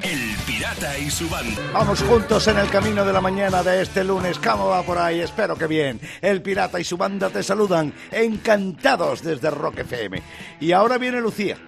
El 0.02 0.36
Pirata 0.46 0.98
y 0.98 1.10
su 1.10 1.28
banda. 1.28 1.60
Vamos 1.74 2.00
juntos 2.02 2.48
en 2.48 2.58
el 2.58 2.70
camino 2.70 3.04
de 3.04 3.12
la 3.12 3.20
mañana 3.20 3.62
de 3.62 3.82
este 3.82 4.02
lunes. 4.02 4.38
¿Cómo 4.38 4.68
va 4.68 4.82
por 4.82 4.96
ahí? 4.96 5.20
Espero 5.20 5.54
que 5.56 5.66
bien. 5.66 6.00
El 6.22 6.40
pirata 6.40 6.80
y 6.80 6.84
su 6.84 6.96
banda 6.96 7.28
te 7.28 7.42
saludan, 7.42 7.92
encantados 8.10 9.22
desde 9.22 9.50
Rock 9.50 9.80
FM. 9.80 10.22
Y 10.60 10.72
ahora 10.72 10.96
viene 10.96 11.20
Lucía. 11.20 11.58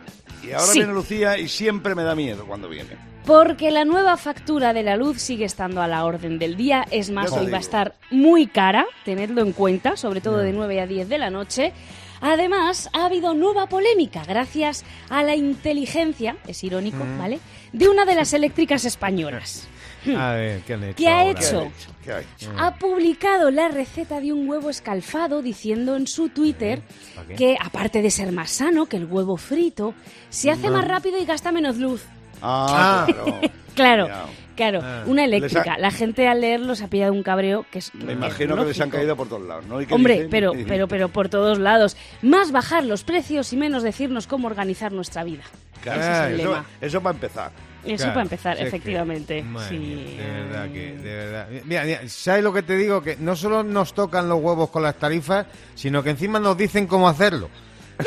Y 0.43 0.53
ahora 0.53 0.67
Sí. 0.73 0.79
viene 0.79 0.95
Lucía 0.95 1.37
y 1.37 1.49
siempre 1.49 1.95
me 1.95 2.03
da 2.03 2.15
miedo 2.15 2.47
cuando 2.47 2.69
viene. 2.69 3.10
Porque 3.31 3.71
la 3.71 3.85
nueva 3.85 4.17
factura 4.17 4.73
de 4.73 4.83
la 4.83 4.97
luz 4.97 5.23
sigue 5.23 5.45
estando 5.45 5.81
a 5.81 5.87
la 5.87 6.05
orden 6.05 6.41
del 6.41 6.57
día. 6.57 6.85
Es 6.91 7.11
más, 7.11 7.31
hoy 7.31 7.49
va 7.49 7.59
a 7.59 7.61
estar 7.61 7.95
muy 8.11 8.49
cara, 8.49 8.87
tenedlo 9.05 9.43
en 9.43 9.53
cuenta, 9.53 9.97
sobre 9.97 10.21
todo 10.21 10.39
de 10.39 10.53
9 10.53 10.81
a 10.81 10.87
10 10.89 11.09
de 11.09 11.17
la 11.17 11.31
noche. 11.31 11.73
Además, 12.21 12.91
ha 12.93 13.07
habido 13.07 13.33
nueva 13.35 13.69
polémica 13.69 14.25
gracias 14.25 14.85
a 15.11 15.23
la 15.23 15.37
inteligencia, 15.37 16.39
es 16.49 16.65
irónico, 16.65 17.07
¿vale?, 17.21 17.39
de 17.73 17.89
una 17.89 18.05
de 18.05 18.17
las 18.17 18.33
eléctricas 18.33 18.85
españolas. 18.85 19.69
A 20.17 20.33
ver, 20.33 20.63
¿qué 20.63 20.75
han 20.75 20.83
hecho? 20.83 20.97
¿Qué 20.97 21.09
ha 21.09 21.31
hecho? 21.31 21.73
¿Qué 22.03 22.13
hay? 22.13 22.27
Ha 22.59 22.75
publicado 22.75 23.53
la 23.53 23.69
receta 23.69 24.21
de 24.21 24.33
un 24.33 24.49
huevo 24.49 24.71
escalfado 24.71 25.41
diciendo 25.41 25.95
en 25.95 26.09
su 26.09 26.31
Twitter 26.31 26.83
que, 27.37 27.57
aparte 27.65 28.03
de 28.03 28.11
ser 28.11 28.33
más 28.33 28.51
sano 28.51 28.87
que 28.87 28.97
el 28.97 29.05
huevo 29.05 29.37
frito, 29.37 29.95
se 30.31 30.51
hace 30.51 30.69
más 30.69 30.85
rápido 30.85 31.17
y 31.17 31.27
gasta 31.27 31.53
menos 31.53 31.77
luz. 31.77 32.03
Ah, 32.43 33.07
Ah. 33.09 33.41
claro. 33.75 34.09
Claro, 34.57 34.81
Ah. 34.83 35.05
una 35.07 35.25
eléctrica. 35.25 35.75
ha- 35.75 35.79
La 35.79 35.91
gente 35.91 36.29
al 36.29 36.43
leerlo 36.43 36.75
se 36.75 36.85
ha 36.85 36.89
pillado 36.89 37.15
un 37.15 37.23
cabreo 37.23 37.65
que 37.71 37.79
es 37.79 37.95
Me 37.95 38.13
imagino 38.13 38.57
que 38.57 38.65
les 38.67 38.81
han 38.81 38.91
caído 38.91 39.17
por 39.17 39.27
todos 39.27 39.47
lados, 39.49 39.65
¿no? 39.65 39.81
¿Y 39.81 39.87
qué 39.87 39.95
Hombre, 39.95 40.15
dicen? 40.15 40.31
pero, 40.31 40.53
pero, 40.69 40.87
pero 40.87 41.09
por 41.09 41.31
todos 41.31 41.59
lados. 41.59 41.97
Más 42.21 42.53
bajar 42.53 42.85
los 42.85 43.03
precios 43.03 43.51
y 43.55 43.57
menos 43.57 43.83
decirnos 43.83 44.27
cómo 44.27 44.49
organizar 44.49 44.93
nuestra 44.93 45.25
vida. 45.25 45.45
Claro, 45.83 46.01
Ese 46.03 46.11
es 46.13 46.19
el 46.35 46.41
eso, 46.41 46.51
lema. 46.51 46.65
eso 46.79 47.01
para 47.01 47.15
empezar. 47.15 47.53
Eso 47.85 47.97
Claro, 47.97 48.13
para 48.13 48.23
empezar, 48.25 48.57
es 48.61 48.67
efectivamente. 48.67 49.43
madre 49.43 49.69
sí. 49.71 49.79
mía, 49.79 50.23
de 50.23 50.31
verdad 50.43 50.69
que, 50.71 50.93
de 50.99 51.15
verdad. 51.17 51.49
Mira, 51.65 51.85
mira, 51.85 52.01
¿sabes 52.09 52.45
lo 52.45 52.53
que 52.53 52.63
te 52.63 52.77
digo? 52.77 53.01
Que 53.03 53.17
no 53.19 53.37
solo 53.37 53.63
nos 53.63 53.95
tocan 53.95 54.29
los 54.29 54.43
huevos 54.43 54.69
con 54.69 54.83
las 54.83 54.97
tarifas, 54.97 55.47
sino 55.75 56.03
que 56.03 56.11
encima 56.11 56.39
nos 56.39 56.59
dicen 56.59 56.87
cómo 56.87 57.09
hacerlo. 57.09 57.49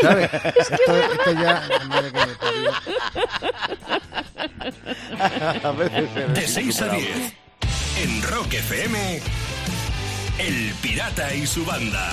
¿Sabes? 0.01 0.29
esto, 0.33 0.75
esto 0.97 1.31
ya. 1.33 1.63
madre 1.87 2.11
que 2.11 2.25
me 2.25 2.35
parió. 2.35 2.71
A 5.63 5.71
veces 5.71 6.09
se 6.13 6.25
ve 6.25 6.33
De 6.33 6.47
6 6.47 6.57
a 6.57 6.61
insuperable. 6.61 7.07
10 7.07 7.33
en 8.03 8.21
Rock 8.23 8.53
FM, 8.53 9.19
El 10.39 10.73
Pirata 10.81 11.33
y 11.35 11.45
su 11.45 11.63
banda. 11.65 12.09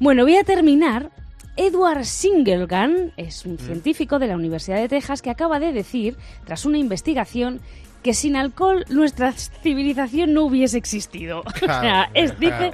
Bueno, 0.00 0.22
voy 0.24 0.36
a 0.36 0.44
terminar. 0.44 1.10
Edward 1.58 2.04
Singlegan 2.04 3.12
es 3.16 3.46
Mm. 3.46 3.50
un 3.50 3.58
científico 3.58 4.18
de 4.18 4.26
la 4.26 4.36
Universidad 4.36 4.76
de 4.76 4.88
Texas 4.90 5.22
que 5.22 5.30
acaba 5.30 5.58
de 5.58 5.72
decir, 5.72 6.16
tras 6.44 6.66
una 6.66 6.76
investigación, 6.76 7.60
que 8.06 8.14
sin 8.14 8.36
alcohol 8.36 8.84
nuestra 8.88 9.32
civilización 9.32 10.32
no 10.32 10.44
hubiese 10.44 10.78
existido. 10.78 11.40
O 11.56 11.58
sea, 11.58 11.80
Claro, 11.80 12.10
es- 12.14 12.38
dice, 12.38 12.72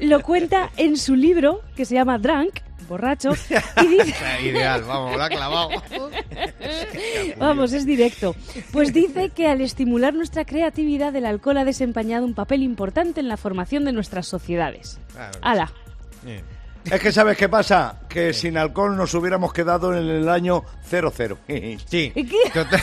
lo 0.00 0.20
cuenta 0.20 0.72
en 0.76 0.96
su 0.96 1.14
libro 1.14 1.60
que 1.76 1.84
se 1.84 1.94
llama 1.94 2.18
Drunk, 2.18 2.58
borracho, 2.88 3.30
y 3.84 3.86
dice, 3.86 4.14
Ideal, 4.44 4.82
vamos, 4.82 5.16
lo 5.16 5.22
ha 5.22 5.28
clavado. 5.28 5.68
Vamos, 7.38 7.72
es 7.72 7.86
directo. 7.86 8.34
Pues 8.72 8.92
dice 8.92 9.28
que 9.30 9.46
al 9.46 9.60
estimular 9.60 10.12
nuestra 10.12 10.44
creatividad, 10.44 11.14
el 11.14 11.24
alcohol 11.26 11.58
ha 11.58 11.64
desempeñado 11.64 12.24
un 12.26 12.34
papel 12.34 12.64
importante 12.64 13.20
en 13.20 13.28
la 13.28 13.36
formación 13.36 13.84
de 13.84 13.92
nuestras 13.92 14.26
sociedades. 14.26 14.98
Claro 15.40 15.72
Es 16.90 17.00
que 17.00 17.12
¿sabes 17.12 17.36
qué 17.36 17.48
pasa? 17.48 17.96
Que 18.08 18.32
sin 18.32 18.56
alcohol 18.56 18.96
nos 18.96 19.12
hubiéramos 19.14 19.52
quedado 19.52 19.94
en 19.94 20.08
el 20.08 20.28
año 20.28 20.64
00. 20.88 21.12
Sí. 21.88 22.12
¿Y 22.14 22.24
qué? 22.26 22.36
Total- 22.52 22.82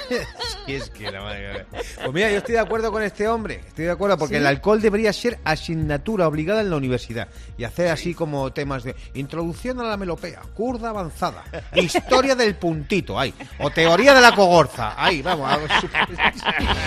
es 0.66 0.90
que 0.90 1.10
la 1.10 1.20
madre... 1.20 1.66
Pues 1.96 2.12
mira, 2.12 2.30
yo 2.30 2.38
estoy 2.38 2.54
de 2.54 2.60
acuerdo 2.60 2.92
con 2.92 3.02
este 3.02 3.26
hombre. 3.28 3.60
Estoy 3.66 3.86
de 3.86 3.90
acuerdo 3.90 4.16
porque 4.18 4.36
el 4.36 4.46
alcohol 4.46 4.80
debería 4.80 5.12
ser 5.12 5.38
asignatura 5.44 6.28
obligada 6.28 6.60
en 6.60 6.70
la 6.70 6.76
universidad 6.76 7.28
y 7.58 7.64
hacer 7.64 7.88
así 7.88 8.14
como 8.14 8.52
temas 8.52 8.84
de 8.84 8.94
introducción 9.14 9.80
a 9.80 9.84
la 9.84 9.96
melopea, 9.96 10.40
curda 10.54 10.90
avanzada, 10.90 11.44
historia 11.74 12.34
del 12.34 12.54
puntito, 12.56 13.18
ahí, 13.18 13.34
o 13.58 13.70
teoría 13.70 14.14
de 14.14 14.20
la 14.20 14.34
cogorza, 14.34 14.94
ahí, 14.96 15.22
vamos. 15.22 15.50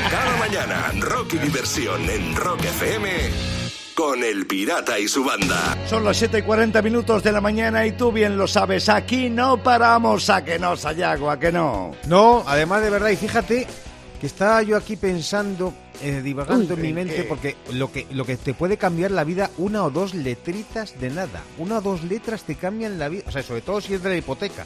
Cada 0.09 0.37
mañana, 0.37 0.91
rock 0.99 1.33
y 1.33 1.37
diversión 1.39 2.09
en 2.09 2.35
Rock 2.35 2.63
FM 2.63 3.62
con 4.03 4.21
el 4.21 4.45
pirata 4.45 4.99
y 4.99 5.07
su 5.07 5.23
banda. 5.23 5.77
Son 5.87 6.03
las 6.03 6.17
7 6.17 6.39
y 6.39 6.41
40 6.41 6.81
minutos 6.81 7.23
de 7.23 7.31
la 7.31 7.39
mañana 7.39 7.85
y 7.85 7.93
tú 7.93 8.11
bien 8.11 8.37
lo 8.37 8.47
sabes, 8.47 8.89
aquí 8.89 9.29
no 9.29 9.63
paramos 9.63 10.29
a 10.29 10.43
que 10.43 10.59
no, 10.59 10.75
Sayago, 10.75 11.31
a 11.31 11.39
que 11.39 11.53
no. 11.53 11.93
No, 12.05 12.43
además 12.45 12.81
de 12.81 12.89
verdad, 12.89 13.11
y 13.11 13.15
fíjate 13.15 13.65
que 14.19 14.27
estaba 14.27 14.61
yo 14.61 14.75
aquí 14.75 14.97
pensando, 14.97 15.73
eh, 16.01 16.19
divagando 16.21 16.73
en 16.73 16.81
mi 16.81 16.91
mente, 16.91 17.23
porque 17.23 17.55
lo 17.71 17.93
que, 17.93 18.05
lo 18.11 18.25
que 18.25 18.35
te 18.35 18.53
puede 18.53 18.75
cambiar 18.75 19.11
la 19.11 19.23
vida, 19.23 19.51
una 19.57 19.85
o 19.85 19.89
dos 19.89 20.13
letritas 20.13 20.99
de 20.99 21.09
nada. 21.09 21.41
Una 21.57 21.77
o 21.77 21.81
dos 21.81 22.03
letras 22.03 22.43
te 22.43 22.55
cambian 22.55 22.99
la 22.99 23.07
vida, 23.07 23.23
o 23.25 23.31
sea, 23.31 23.41
sobre 23.41 23.61
todo 23.61 23.79
si 23.79 23.93
es 23.93 24.03
de 24.03 24.09
la 24.09 24.17
hipoteca. 24.17 24.65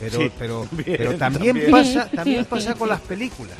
Pero, 0.00 0.18
Sí, 0.18 0.32
pero, 0.38 0.66
pero 0.86 1.14
también, 1.16 1.56
también. 1.56 1.70
pasa, 1.70 2.08
también 2.08 2.46
pasa 2.46 2.74
con 2.74 2.88
las 2.88 3.02
películas. 3.02 3.58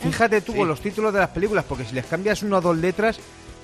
Fíjate 0.00 0.40
tú 0.40 0.54
con 0.54 0.68
los 0.68 0.80
títulos 0.80 1.12
de 1.12 1.18
las 1.18 1.30
películas, 1.30 1.64
porque 1.68 1.84
si 1.84 1.96
les 1.96 2.06
cambias 2.06 2.44
una 2.44 2.58
o 2.58 2.60
dos 2.60 2.76
letras, 2.76 3.18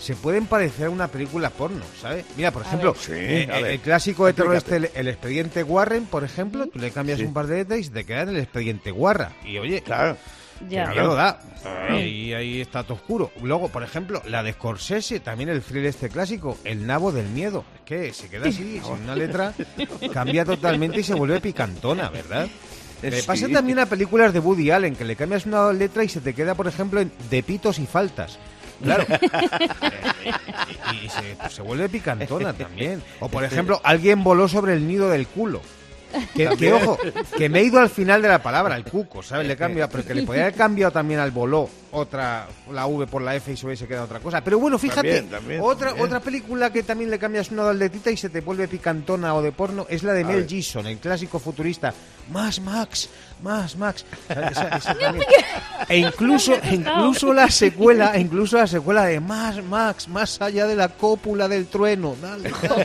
se 0.05 0.15
pueden 0.15 0.47
parecer 0.47 0.87
a 0.87 0.91
una 0.91 1.09
película 1.09 1.51
porno, 1.51 1.83
¿sabes? 2.01 2.25
Mira, 2.37 2.51
por 2.51 2.63
ejemplo, 2.63 2.95
Sí, 2.99 3.13
un- 3.13 3.51
a 3.51 3.59
el, 3.59 3.81
clásico 3.81 4.27
de 4.27 4.35
terror 4.35 4.55
este, 4.57 4.77
el, 4.77 4.91
el 4.95 5.09
expediente 5.09 5.63
Warren, 5.63 6.05
por 6.07 6.23
ejemplo, 6.25 6.67
tú 6.69 6.79
le 6.79 6.91
cambias 6.91 7.19
Sí. 7.19 7.25
un 7.25 7.33
par 7.35 7.47
de 7.47 7.57
letras 7.57 7.79
y 7.81 7.85
se 7.85 7.91
te 7.91 8.05
queda 8.05 8.23
en 8.23 8.29
el 8.31 8.37
expediente 8.39 8.91
Guarra. 8.91 9.33
Y 9.45 9.59
oye, 9.59 9.81
Claro. 9.83 10.17
Ya. 10.69 10.87
miedo 10.87 11.15
da. 11.17 11.41
Y 11.99 12.33
ahí 12.33 12.61
está 12.61 12.85
todo 12.85 12.95
oscuro. 12.95 13.33
Luego, 13.43 13.69
por 13.71 13.83
ejemplo, 13.83 14.23
la 14.27 14.43
de 14.45 14.53
Scorsese, 14.53 15.19
también 15.19 15.49
el 15.49 15.63
thriller 15.63 15.87
este 15.87 16.09
clásico, 16.09 16.57
El 16.63 16.87
nabo 16.87 17.11
del 17.11 17.27
miedo. 17.27 17.65
Es 17.75 17.81
que 17.83 18.13
se 18.13 18.29
queda 18.29 18.49
así, 18.49 18.81
sin 18.85 19.03
una 19.05 19.17
letra, 19.17 19.53
cambia 20.13 20.45
totalmente 20.45 21.01
y 21.01 21.03
se 21.03 21.15
vuelve 21.15 21.41
picantona, 21.41 22.09
¿verdad? 22.09 22.47
Le 23.03 23.21
Sí. 23.21 23.27
pasa 23.27 23.49
también 23.49 23.81
a 23.81 23.87
películas 23.87 24.33
de 24.33 24.39
Woody 24.39 24.71
Allen, 24.71 24.95
que 24.97 25.05
le 25.05 25.17
cambias 25.17 25.45
una 25.45 25.73
letra 25.73 26.05
y 26.05 26.09
se 26.09 26.21
te 26.21 26.33
queda, 26.35 26.55
por 26.55 26.69
ejemplo, 26.69 27.01
en 27.01 27.11
de 27.31 27.43
pitos 27.43 27.79
y 27.79 27.87
faltas. 27.87 28.39
Claro. 28.83 29.05
y 30.93 31.05
y 31.05 31.09
se, 31.09 31.37
pues, 31.39 31.53
se 31.53 31.63
vuelve 31.63 31.89
picantona 31.89 32.53
también. 32.53 33.03
O, 33.21 33.29
por 33.29 33.45
ejemplo, 33.45 33.81
alguien 33.85 34.25
voló 34.25 34.49
sobre 34.49 34.75
el 34.75 34.87
nido 34.87 35.11
del 35.11 35.27
culo. 35.27 35.61
Que, 36.33 36.49
que, 36.57 36.73
ojo, 36.73 36.97
que 37.37 37.49
me 37.49 37.59
he 37.59 37.65
ido 37.65 37.81
al 37.81 37.91
final 37.91 38.23
de 38.23 38.29
la 38.29 38.41
palabra, 38.41 38.77
el 38.77 38.85
cuco, 38.85 39.21
¿sabes? 39.21 39.49
Le 39.49 39.57
cambia, 39.57 39.89
pero 39.89 40.05
que 40.05 40.15
le 40.15 40.23
podría 40.23 40.45
haber 40.45 40.55
cambiado 40.55 40.93
también 40.93 41.19
al 41.19 41.33
voló 41.33 41.69
otra, 41.91 42.47
la 42.71 42.87
V 42.87 43.07
por 43.09 43.21
la 43.21 43.35
F 43.35 43.53
y 43.53 43.57
se 43.57 43.67
hubiese 43.67 43.89
quedado 43.89 44.05
otra 44.05 44.21
cosa. 44.21 44.41
Pero 44.43 44.61
bueno, 44.61 44.79
fíjate, 44.79 45.03
También, 45.03 45.29
también, 45.29 45.61
otra, 45.63 45.89
también. 45.89 46.07
otra 46.07 46.21
película 46.21 46.73
que 46.73 46.85
también 46.85 47.11
le 47.11 47.19
cambias 47.19 47.51
una 47.51 47.73
letita 47.73 48.13
y 48.13 48.17
se 48.17 48.29
te 48.29 48.41
vuelve 48.41 48.69
picantona 48.69 49.35
o 49.35 49.43
de 49.43 49.51
porno 49.51 49.87
es 49.89 50.05
la 50.05 50.13
de 50.13 50.25
Mel. 50.25 50.47
Gibson, 50.47 50.87
el 50.87 50.99
clásico 50.99 51.41
futurista. 51.41 51.93
Más 52.31 52.61
Max, 52.61 53.09
más 53.45 53.77
Max. 53.77 54.05
Esa- 54.29 54.69
esa 54.77 54.95
también. 54.99 55.25
E 55.89 55.99
incluso, 55.99 56.55
incluso 56.73 57.33
la 57.33 57.49
secuela, 57.51 58.19
incluso 58.19 58.57
la 58.57 58.67
secuela 58.67 59.05
de 59.05 59.21
Más 59.21 59.63
Max, 59.63 60.09
más 60.09 60.41
allá 60.41 60.67
de 60.67 60.75
la 60.75 60.89
cópula 60.89 61.47
del 61.47 61.67
trueno. 61.67 62.17
Dale, 62.21 62.51
dale. 62.63 62.85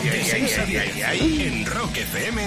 De 0.00 0.24
6 0.24 0.58
a 0.58 0.64
10, 0.64 0.96
en 1.40 1.66
Rock 1.66 1.96
FM, 1.96 2.42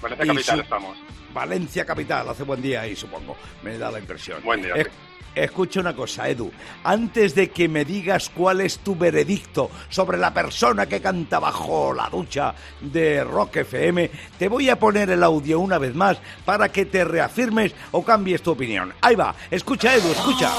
Valencia 0.02 0.24
Y 0.24 0.28
capital 0.28 0.56
su- 0.56 0.62
estamos. 0.62 0.98
Valencia 1.32 1.84
capital, 1.86 2.28
hace 2.28 2.42
buen 2.42 2.60
día 2.60 2.82
ahí, 2.82 2.94
supongo. 2.96 3.36
Me 3.62 3.78
da 3.78 3.90
la 3.90 4.00
impresión. 4.00 4.42
Buen 4.44 4.60
día, 4.62 4.74
Es- 4.74 4.84
sí. 4.86 4.90
Escucha 5.36 5.80
una 5.80 5.94
cosa, 5.96 6.28
Edu. 6.28 6.52
Antes 6.84 7.34
de 7.34 7.50
que 7.50 7.68
me 7.68 7.84
digas 7.84 8.30
cuál 8.30 8.60
es 8.60 8.78
tu 8.78 8.94
veredicto 8.94 9.68
sobre 9.88 10.16
la 10.16 10.32
persona 10.32 10.86
que 10.86 11.00
canta 11.00 11.40
bajo 11.40 11.92
la 11.92 12.08
ducha 12.08 12.54
de 12.80 13.24
Rock 13.24 13.56
FM, 13.56 14.10
te 14.38 14.46
voy 14.46 14.68
a 14.70 14.78
poner 14.78 15.10
el 15.10 15.24
audio 15.24 15.58
una 15.58 15.78
vez 15.78 15.92
más 15.94 16.18
para 16.44 16.68
que 16.70 16.84
te 16.86 17.04
reafirmes 17.04 17.74
o 17.90 18.04
cambies 18.04 18.42
tu 18.42 18.52
opinión. 18.52 18.92
Ahí 19.00 19.16
va, 19.16 19.34
escucha, 19.50 19.96
Edu, 19.96 20.12
escucha. 20.12 20.50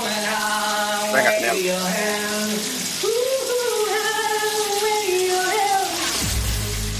Venga, 1.13 1.31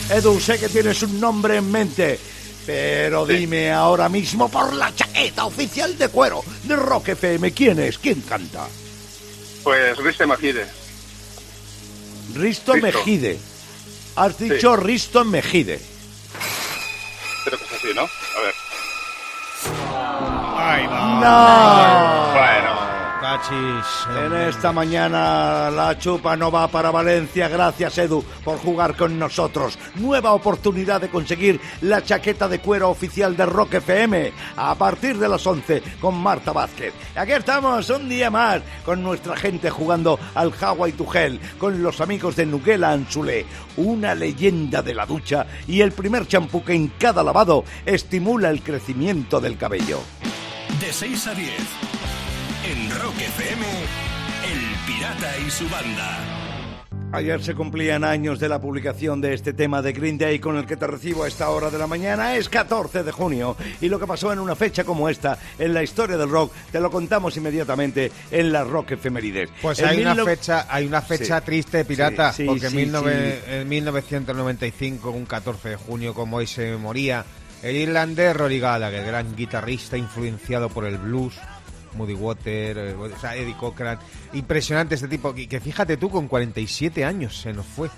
Edu, 0.10 0.40
sé 0.40 0.60
que 0.60 0.70
tienes 0.70 1.02
un 1.04 1.20
nombre 1.20 1.58
en 1.58 1.72
mente. 1.72 2.20
Pero 2.66 3.26
dime 3.26 3.72
ahora 3.72 4.10
mismo 4.10 4.50
por 4.50 4.74
la 4.74 4.94
chaqueta 4.96 5.46
oficial 5.46 5.96
de 5.98 6.10
cuero 6.10 6.44
de 6.64 6.76
Rock 6.76 7.10
FM, 7.10 7.52
¿quién 7.54 7.80
es? 7.80 8.00
¿Quién 8.00 8.22
canta? 8.22 8.68
Pues 9.64 9.96
Risto 9.98 10.28
Mejide. 10.28 10.66
Risto, 12.34 12.74
Risto. 12.74 12.88
Mejide. 12.98 13.40
Has 14.16 14.38
dicho 14.38 14.76
Risto 14.76 15.24
Mejide. 15.26 15.80
Creo 17.44 17.60
que 17.60 17.66
es 17.66 17.72
así, 17.74 17.88
¿no? 17.94 18.02
A 18.02 18.42
ver. 18.42 18.56
Ay, 20.58 20.88
¡No! 20.88 22.34
Bueno. 22.34 22.75
Cachis. 23.26 24.08
En 24.24 24.34
esta 24.36 24.72
mañana 24.72 25.72
la 25.72 25.98
chupa 25.98 26.38
no 26.38 26.52
va 26.52 26.68
para 26.68 26.92
Valencia. 26.92 27.48
Gracias, 27.48 27.98
Edu, 27.98 28.24
por 28.44 28.60
jugar 28.60 28.96
con 28.96 29.18
nosotros. 29.18 29.80
Nueva 29.96 30.34
oportunidad 30.34 31.02
de 31.02 31.10
conseguir 31.10 31.60
la 31.82 32.04
chaqueta 32.04 32.48
de 32.48 32.60
cuero 32.60 32.92
oficial 32.92 33.36
de 33.36 33.48
Rock 33.48 33.76
FM 33.76 34.32
a 34.56 34.76
partir 34.76 35.18
de 35.18 35.28
las 35.28 35.46
11 35.48 35.82
con 36.00 36.16
Marta 36.22 36.52
Vázquez. 36.52 36.94
Aquí 37.16 37.32
estamos 37.32 37.90
un 37.90 38.08
día 38.08 38.30
más 38.30 38.62
con 38.86 39.02
nuestra 39.02 39.36
gente 39.36 39.72
jugando 39.72 40.20
al 40.36 40.54
Hawaii 40.54 40.94
to 40.94 41.12
Hell, 41.12 41.40
con 41.58 41.82
los 41.82 42.02
amigos 42.02 42.36
de 42.36 42.46
Nuguela 42.46 42.92
Anzulé, 42.92 43.48
una 43.78 44.14
leyenda 44.14 44.84
de 44.84 44.94
la 44.94 45.08
ducha 45.08 45.48
y 45.66 45.82
el 45.82 45.94
primer 45.94 46.28
champú 46.28 46.64
que 46.64 46.76
en 46.76 46.90
cada 47.00 47.24
lavado 47.24 47.64
estimula 47.88 48.52
el 48.52 48.62
crecimiento 48.62 49.42
del 49.42 49.58
cabello. 49.58 50.02
De 50.80 50.94
6 50.94 51.28
a 51.28 51.34
10. 51.34 52.05
En 52.68 52.90
Rock 53.00 53.16
FM, 53.20 53.66
El 54.52 54.60
Pirata 54.88 55.38
y 55.46 55.50
su 55.50 55.68
banda. 55.70 56.42
Ayer 57.12 57.42
se 57.42 57.54
cumplían 57.56 58.04
años 58.04 58.40
de 58.40 58.50
la 58.50 58.60
publicación 58.60 59.22
de 59.22 59.34
este 59.34 59.54
tema 59.54 59.82
de 59.82 59.94
Green 59.94 60.18
Day 60.18 60.40
con 60.40 60.58
el 60.58 60.66
que 60.66 60.76
te 60.76 60.86
recibo 60.88 61.24
a 61.24 61.28
esta 61.30 61.50
hora 61.50 61.70
de 61.70 61.78
la 61.78 61.88
mañana. 61.88 62.36
Es 62.36 62.50
14 62.50 63.04
de 63.04 63.12
junio 63.12 63.56
y 63.80 63.88
lo 63.88 64.00
que 64.00 64.08
pasó 64.08 64.34
en 64.34 64.40
una 64.40 64.56
fecha 64.56 64.84
como 64.84 65.08
esta 65.08 65.38
en 65.58 65.74
la 65.74 65.82
historia 65.84 66.18
del 66.18 66.30
rock 66.30 66.52
te 66.72 66.80
lo 66.82 66.92
contamos 66.92 67.38
inmediatamente 67.38 68.12
en 68.32 68.52
la 68.52 68.64
Rock 68.66 68.92
Efemérides. 68.92 69.50
Pues 69.62 69.80
En 69.80 69.86
hay 69.86 70.02
una 70.02 70.12
19 70.14 70.36
fecha, 70.36 70.66
hay 70.70 70.86
una 70.88 71.02
fecha 71.02 71.40
Sí. 71.40 71.46
triste, 71.46 71.86
pirata, 71.86 72.34
Sí, 72.34 72.44
sí, 72.44 72.48
porque 72.48 72.70
sí, 72.70 72.78
en, 72.80 72.92
19 72.92 73.32
sí. 73.46 73.52
en 73.54 73.70
1995, 73.70 75.12
un 75.12 75.26
14 75.26 75.70
de 75.70 75.76
junio, 75.78 76.14
como 76.14 76.38
hoy 76.38 76.48
se 76.48 76.76
moría, 76.76 77.24
el 77.64 77.76
irlandés 77.78 78.36
Rory 78.36 78.60
Gallagher, 78.60 79.06
gran 79.06 79.36
guitarrista 79.36 79.96
influenciado 79.98 80.68
por 80.70 80.86
el 80.86 80.98
blues, 80.98 81.36
Moody 81.96 82.14
Water, 82.14 82.78
eh, 82.78 82.94
o 82.94 83.20
sea, 83.20 83.36
Eddie 83.36 83.56
Cochran. 83.58 83.98
Impresionante 84.34 84.96
este 84.96 85.08
tipo, 85.08 85.34
que, 85.34 85.48
que 85.48 85.60
fíjate 85.60 85.98
tú, 85.98 86.10
con 86.10 86.28
47 86.28 87.04
años 87.04 87.38
se 87.38 87.54
nos 87.54 87.66
fue. 87.66 87.90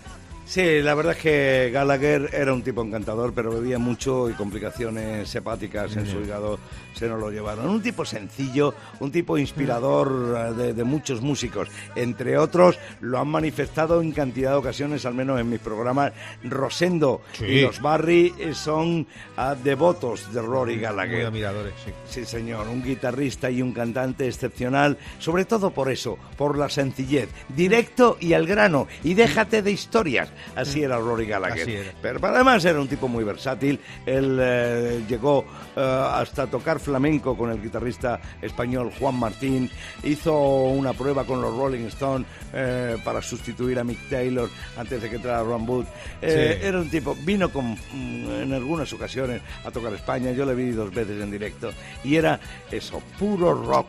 Sí, 0.48 0.82
la 0.82 0.96
verdad 0.96 1.12
es 1.18 1.20
que 1.22 1.70
Gallagher 1.74 2.30
era 2.34 2.54
un 2.54 2.62
tipo 2.64 2.82
encantador, 2.82 3.34
pero 3.34 3.52
bebía 3.52 3.78
mucho 3.80 4.30
y 4.30 4.34
complicaciones 4.34 5.36
hepáticas 5.36 5.94
en 5.98 6.08
su 6.08 6.22
hígado 6.22 6.58
se 6.94 7.08
nos 7.10 7.20
lo 7.20 7.30
llevaron. 7.30 7.68
Un 7.68 7.82
tipo 7.82 8.06
sencillo, 8.06 8.74
un 9.02 9.12
tipo 9.12 9.38
inspirador 9.38 10.36
eh, 10.38 10.54
de, 10.54 10.74
de 10.74 10.84
muchos 10.86 11.22
músicos. 11.22 11.68
Entre 11.98 12.38
otros, 12.38 12.80
lo 13.02 13.20
han 13.20 13.28
manifestado 13.28 14.02
en 14.02 14.14
cantidad 14.14 14.52
de 14.52 14.56
ocasiones, 14.58 15.06
al 15.06 15.14
menos 15.16 15.38
en 15.40 15.50
mis 15.50 15.60
programas. 15.60 16.14
Rosendo 16.44 17.22
Sí. 17.34 17.44
y 17.46 17.62
los 17.64 17.82
Barry 17.82 18.34
eh, 18.40 18.54
son 18.54 19.06
ah, 19.36 19.54
devotos 19.62 20.34
de 20.34 20.42
Rory 20.42 20.76
Muy 20.76 20.82
Gallagher. 20.84 21.26
admiradores, 21.26 21.74
sí. 21.86 21.92
Sí, 22.08 22.26
señor, 22.26 22.68
un 22.70 22.82
guitarrista 22.82 23.52
y 23.52 23.62
un 23.62 23.74
cantante 23.74 24.26
excepcional, 24.28 24.98
sobre 25.20 25.44
todo 25.44 25.72
por 25.72 25.92
eso, 25.92 26.18
por 26.38 26.58
la 26.58 26.70
sencillez, 26.70 27.28
directo 27.50 28.18
y 28.22 28.32
al 28.34 28.48
grano, 28.48 28.88
y 29.04 29.14
déjate 29.14 29.62
de 29.62 29.72
historias. 29.72 30.30
Así 30.56 30.84
era 30.84 30.98
Rory 30.98 31.26
Gallagher. 31.26 31.70
Era. 31.70 31.92
Pero 32.02 32.20
además 32.28 32.66
era 32.66 32.80
un 32.80 32.88
tipo 32.88 33.08
muy 33.08 33.24
versátil, 33.24 33.80
él 34.06 34.38
eh, 34.42 35.04
llegó 35.08 35.46
eh, 35.76 36.08
hasta 36.12 36.48
tocar 36.48 36.80
flamenco 36.80 37.38
con 37.38 37.52
el 37.52 37.62
guitarrista 37.62 38.20
español 38.42 38.92
Juan 39.00 39.16
Martín, 39.16 39.70
hizo 40.04 40.38
una 40.38 40.94
prueba 40.94 41.24
con 41.24 41.42
los 41.42 41.56
Rolling 41.56 41.86
Stones 41.88 42.28
eh, 42.54 42.98
para 43.04 43.22
sustituir 43.22 43.80
a 43.80 43.84
Mick 43.84 44.10
Taylor 44.10 44.50
antes 44.78 45.02
de 45.02 45.10
que 45.10 45.16
entrara 45.18 45.44
Ron 45.44 45.68
Wood. 45.68 45.86
Sí. 46.22 46.28
Era 46.28 46.80
un 46.80 46.90
tipo, 46.90 47.16
vino 47.16 47.50
con, 47.52 47.74
mm, 47.74 48.42
en 48.44 48.54
algunas 48.54 48.92
ocasiones 48.94 49.42
a 49.64 49.72
tocar 49.72 49.94
España, 49.94 50.32
yo 50.32 50.46
le 50.46 50.56
vi 50.56 50.72
dos 50.72 50.94
veces 50.94 51.22
en 51.22 51.32
directo, 51.32 51.72
y 52.04 52.16
era 52.16 52.40
eso, 52.72 53.02
puro 53.20 53.54
rock 53.54 53.88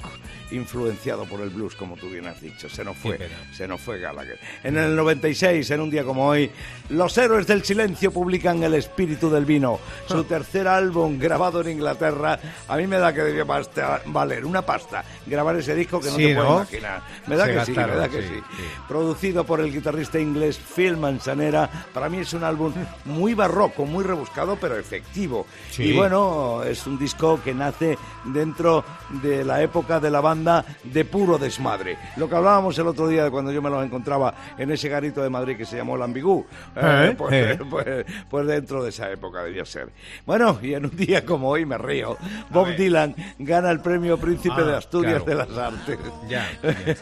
influenciado 0.50 1.24
por 1.26 1.40
el 1.40 1.50
blues, 1.50 1.74
como 1.74 1.96
tú 1.96 2.08
bien 2.08 2.26
has 2.26 2.40
dicho. 2.40 2.68
Se 2.68 2.84
nos 2.84 2.96
fue, 2.96 3.18
se 3.52 3.68
nos 3.68 3.80
fue 3.80 3.98
Gallagher. 4.00 4.38
En 4.62 4.76
el 4.76 4.94
96, 4.96 5.70
en 5.70 5.80
un 5.80 5.90
día 5.90 6.04
como 6.04 6.26
hoy, 6.26 6.37
los 6.90 7.18
Héroes 7.18 7.46
del 7.46 7.62
Silencio 7.64 8.10
publican 8.10 8.62
El 8.62 8.74
Espíritu 8.74 9.28
del 9.30 9.44
Vino, 9.44 9.78
su 10.06 10.24
tercer 10.28 10.66
álbum 10.66 11.18
grabado 11.18 11.60
en 11.60 11.70
Inglaterra. 11.72 12.38
A 12.66 12.76
mí 12.76 12.86
me 12.86 12.98
da 12.98 13.12
que 13.12 13.22
debió 13.22 13.46
valer 14.06 14.44
una 14.44 14.62
pasta 14.62 15.04
grabar 15.26 15.56
ese 15.56 15.74
disco 15.74 16.00
que 16.00 16.10
no 16.10 16.16
Sí, 16.16 16.24
te 16.24 16.34
¿no? 16.34 16.56
imaginar. 16.56 17.02
Me 17.26 17.36
da 17.36 17.44
Se 17.46 17.52
que 17.54 17.64
sí, 17.64 17.70
me 17.72 17.76
gastaron, 17.76 17.98
da 17.98 18.08
que 18.08 18.22
sí, 18.22 18.28
sí. 18.34 18.42
sí. 18.56 18.62
Producido 18.88 19.44
por 19.44 19.60
el 19.60 19.72
guitarrista 19.72 20.18
inglés 20.18 20.58
Phil 20.58 20.96
Manzanera. 20.96 21.68
Para 21.92 22.08
mí 22.08 22.18
es 22.18 22.32
un 22.32 22.44
álbum 22.44 22.72
muy 23.04 23.34
barroco, 23.34 23.84
muy 23.84 24.04
rebuscado, 24.04 24.56
pero 24.60 24.76
efectivo. 24.76 25.46
Y 25.76 25.92
bueno, 25.92 26.62
es 26.62 26.86
un 26.86 26.98
disco 26.98 27.40
que 27.44 27.52
nace 27.54 27.98
dentro 28.24 28.84
de 29.22 29.44
la 29.44 29.62
época 29.62 30.00
de 30.00 30.10
la 30.10 30.20
banda 30.20 30.64
de 30.84 31.04
puro 31.04 31.38
desmadre. 31.38 31.98
Lo 32.16 32.28
que 32.28 32.36
hablábamos 32.36 32.78
el 32.78 32.86
otro 32.86 33.08
día 33.08 33.24
de 33.24 33.30
cuando 33.30 33.52
yo 33.52 33.60
me 33.62 33.70
los 33.70 33.84
encontraba 33.84 34.34
en 34.56 34.70
ese 34.70 34.88
garito 34.88 35.22
de 35.22 35.30
Madrid 35.30 35.56
que 35.56 35.66
se 35.66 35.76
llamó 35.76 35.96
Lambigú. 35.96 36.27
Eh, 36.27 36.27
pues, 36.34 37.32
eh. 37.32 37.58
pues- 37.68 38.06
pues 38.30 38.46
dentro 38.46 38.82
de 38.82 38.90
esa 38.90 39.10
época 39.10 39.42
debía 39.42 39.64
ser. 39.64 39.88
Bueno, 40.26 40.58
y 40.62 40.74
en 40.74 40.84
un 40.86 40.96
día 40.96 41.24
como 41.24 41.48
hoy 41.50 41.64
me 41.66 41.78
río. 41.78 42.16
Bob 42.50 42.68
Dylan 42.76 43.14
gana 43.38 43.70
el 43.70 43.80
premio 43.80 44.18
Príncipe 44.18 44.54
Ah, 44.58 44.62
de 44.62 44.76
Asturias 44.76 45.22
claro. 45.22 45.46
de 45.46 45.52
las 45.54 45.58
Artes. 45.58 45.98
Ya, 46.28 46.46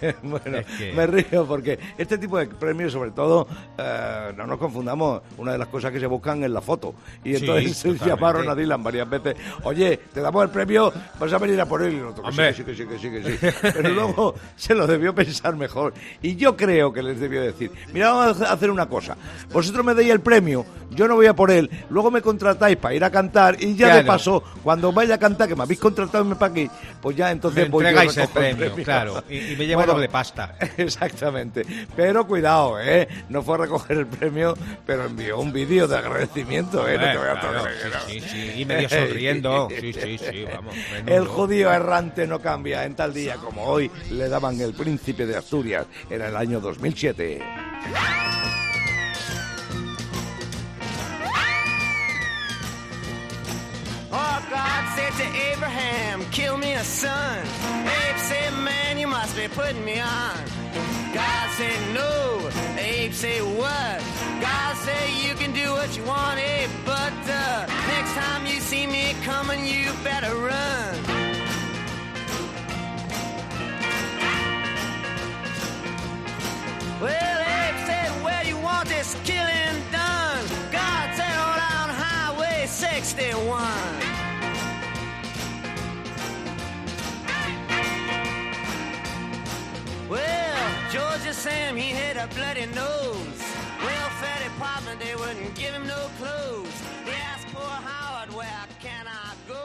ya. 0.01 0.15
bueno, 0.23 0.59
Es 0.59 0.67
que- 0.67 0.93
me 0.93 1.07
río 1.07 1.47
porque 1.47 1.79
este 1.99 2.19
tipo 2.19 2.39
de 2.39 2.47
premios, 2.47 2.93
sobre 2.93 3.11
todo, 3.11 3.47
eh, 3.79 4.33
no 4.37 4.47
nos 4.47 4.59
confundamos, 4.59 5.23
una 5.39 5.53
de 5.53 5.59
las 5.59 5.69
cosas 5.69 5.93
que 5.93 6.01
se 6.01 6.07
buscan 6.07 6.43
es 6.45 6.51
la 6.51 6.61
foto. 6.61 6.95
Y 7.25 7.35
Sí, 7.37 7.41
entonces 7.45 7.77
totalmente. 7.83 8.07
llamaron 8.07 8.49
a 8.49 8.55
Dylan 8.55 8.83
varias 8.83 9.09
veces, 9.09 9.37
oye, 9.63 9.97
te 10.13 10.21
damos 10.21 10.43
el 10.45 10.51
premio, 10.51 10.93
vas 11.19 11.33
a 11.33 11.39
venir 11.39 11.61
a 11.61 11.67
por 11.67 11.83
él. 11.83 11.95
Y 11.95 11.97
el 11.99 12.07
otro, 12.07 12.25
que 12.25 12.33
sí, 12.55 12.65
que 12.65 12.75
sí, 12.75 12.87
que 12.87 12.99
sí, 12.99 13.11
que 13.11 13.23
sí, 13.23 13.39
que 13.39 13.51
sí. 13.53 13.59
Pero 13.63 13.89
luego 13.91 14.35
se 14.57 14.75
lo 14.75 14.87
debió 14.87 15.15
pensar 15.15 15.57
mejor. 15.57 15.95
Y 16.23 16.37
yo 16.37 16.57
creo 16.57 16.93
que 16.93 17.03
les 17.03 17.19
debió 17.21 17.41
decir, 17.43 17.71
mira, 17.93 18.13
vamos 18.13 18.41
a 18.41 18.53
hacer 18.53 18.71
una 18.71 18.87
cosa, 18.87 19.16
vosotros 19.53 19.85
me 19.85 19.95
deis 19.95 20.11
el 20.11 20.21
premio, 20.21 20.65
yo 20.91 21.09
no 21.09 21.15
voy 21.17 21.27
a 21.27 21.35
por 21.35 21.51
él, 21.51 21.71
luego 21.91 22.11
me 22.11 22.23
contratáis 22.23 22.77
para 22.77 22.95
ir 22.95 23.05
a 23.05 23.11
cantar 23.11 23.57
y 23.63 23.75
ya 23.75 23.87
de 23.89 23.93
Claro. 24.03 24.07
paso, 24.07 24.43
cuando 24.63 24.93
vaya 24.93 25.15
a 25.17 25.19
cantar, 25.19 25.49
que 25.49 25.57
me 25.57 25.63
habéis 25.63 25.81
contratado 25.81 26.25
y 26.25 26.29
me 26.29 26.37
para 26.37 26.53
aquí, 26.53 26.71
pues 27.01 27.17
ya 27.17 27.31
entonces 27.31 27.65
Me 27.65 27.71
voy 27.71 27.85
yo 27.85 27.89
entregáis 27.91 28.17
el 28.17 28.23
recojo 28.27 28.39
premio, 28.39 28.75
claro, 28.85 29.25
y, 29.29 29.37
y 29.53 29.57
me 29.57 29.67
llevo 29.67 29.81
Bueno, 29.81 29.93
doble 29.95 30.09
pasta. 30.09 30.55
Exactamente. 30.77 31.65
Pero 31.95 32.27
cuidado, 32.27 32.81
¿eh? 32.81 33.09
No 33.29 33.43
fue 33.43 33.55
a 33.57 33.59
recoger 33.59 33.99
el 33.99 34.07
premio, 34.07 34.55
pero 34.87 35.05
envió 35.07 35.39
un 35.41 35.53
vídeo 35.53 35.87
de 35.89 35.97
agradecimiento, 35.97 36.87
¿eh? 36.89 36.99
No 36.99 37.05
te 37.13 37.19
voy 37.19 37.27
a 37.29 37.33
Eh, 37.33 37.39
claro, 37.41 37.53
¿no? 37.53 37.65
sí, 38.09 38.21
sí, 38.21 38.29
sí, 38.29 38.61
y 38.61 38.65
medio 38.65 38.89
sonriendo. 38.89 39.69
Sí, 39.81 39.93
sí, 39.93 40.19
sí, 40.19 40.45
vamos. 40.55 40.75
menudo. 40.93 41.15
El 41.17 41.27
judío 41.27 41.73
errante 41.73 42.27
no 42.27 42.41
cambia. 42.41 42.85
En 42.85 42.95
tal 42.95 43.13
día 43.13 43.37
como 43.37 43.65
hoy 43.65 43.91
le 44.11 44.29
daban 44.29 44.61
el 44.61 44.73
príncipe 44.75 45.27
de 45.27 45.37
Asturias. 45.37 45.87
Era 46.11 46.29
el 46.29 46.37
año 46.37 46.61
2007. 46.61 47.43
Abraham, 55.57 56.23
kill 56.33 56.59
me 56.59 56.75
a 56.75 56.85
son. 56.85 57.39
Abe 57.39 58.19
said, 58.19 58.53
man, 58.59 58.99
you 58.99 59.07
must 59.07 59.35
be 59.35 59.49
putting 59.49 59.83
me 59.87 59.99
on. 59.99 60.37
God 61.15 61.51
said, 61.57 61.95
no. 61.95 62.51
Abe 62.79 63.11
said, 63.11 63.41
what? 63.57 64.03
God 64.43 64.77
said, 64.77 65.09
you 65.25 65.35
can 65.35 65.55
do 65.55 65.71
what 65.73 65.97
you 65.97 66.05
want, 66.05 66.39
Abe, 66.39 66.69
but 66.85 67.15
uh, 67.27 67.67
next 67.89 68.13
time 68.13 68.45
you 68.45 68.61
see 68.61 68.87
me 68.87 69.15
coming, 69.25 69.65
you 69.65 69.93
better 70.05 70.37
run. 70.37 71.26
Sam, 91.47 91.77
he 91.77 91.91
had 92.03 92.17
a 92.17 92.27
bloody 92.35 92.67
nose. 92.75 93.41
Welfare 93.87 94.41
department, 94.51 94.99
they 95.05 95.15
wouldn't 95.15 95.55
give 95.55 95.73
him 95.79 95.87
no 95.87 96.01
clothes. 96.19 96.77
They 97.07 97.19
asked 97.33 97.49
poor 97.55 97.77
Howard, 97.91 98.31
where 98.35 98.65
can 98.87 99.07
I 99.07 99.29
go? 99.47 99.65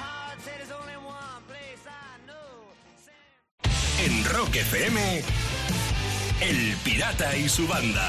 Howard 0.00 0.38
said, 0.44 0.54
there's 0.58 0.74
only 0.80 0.98
one 1.20 1.40
place 1.50 1.82
I 1.86 2.10
know. 2.28 2.48
Sam- 3.06 4.04
En 4.04 4.12
Rock 4.34 4.56
FM, 4.56 4.98
El 6.48 6.76
Pirata 6.84 7.36
y 7.36 7.48
su 7.48 7.66
banda. 7.68 8.08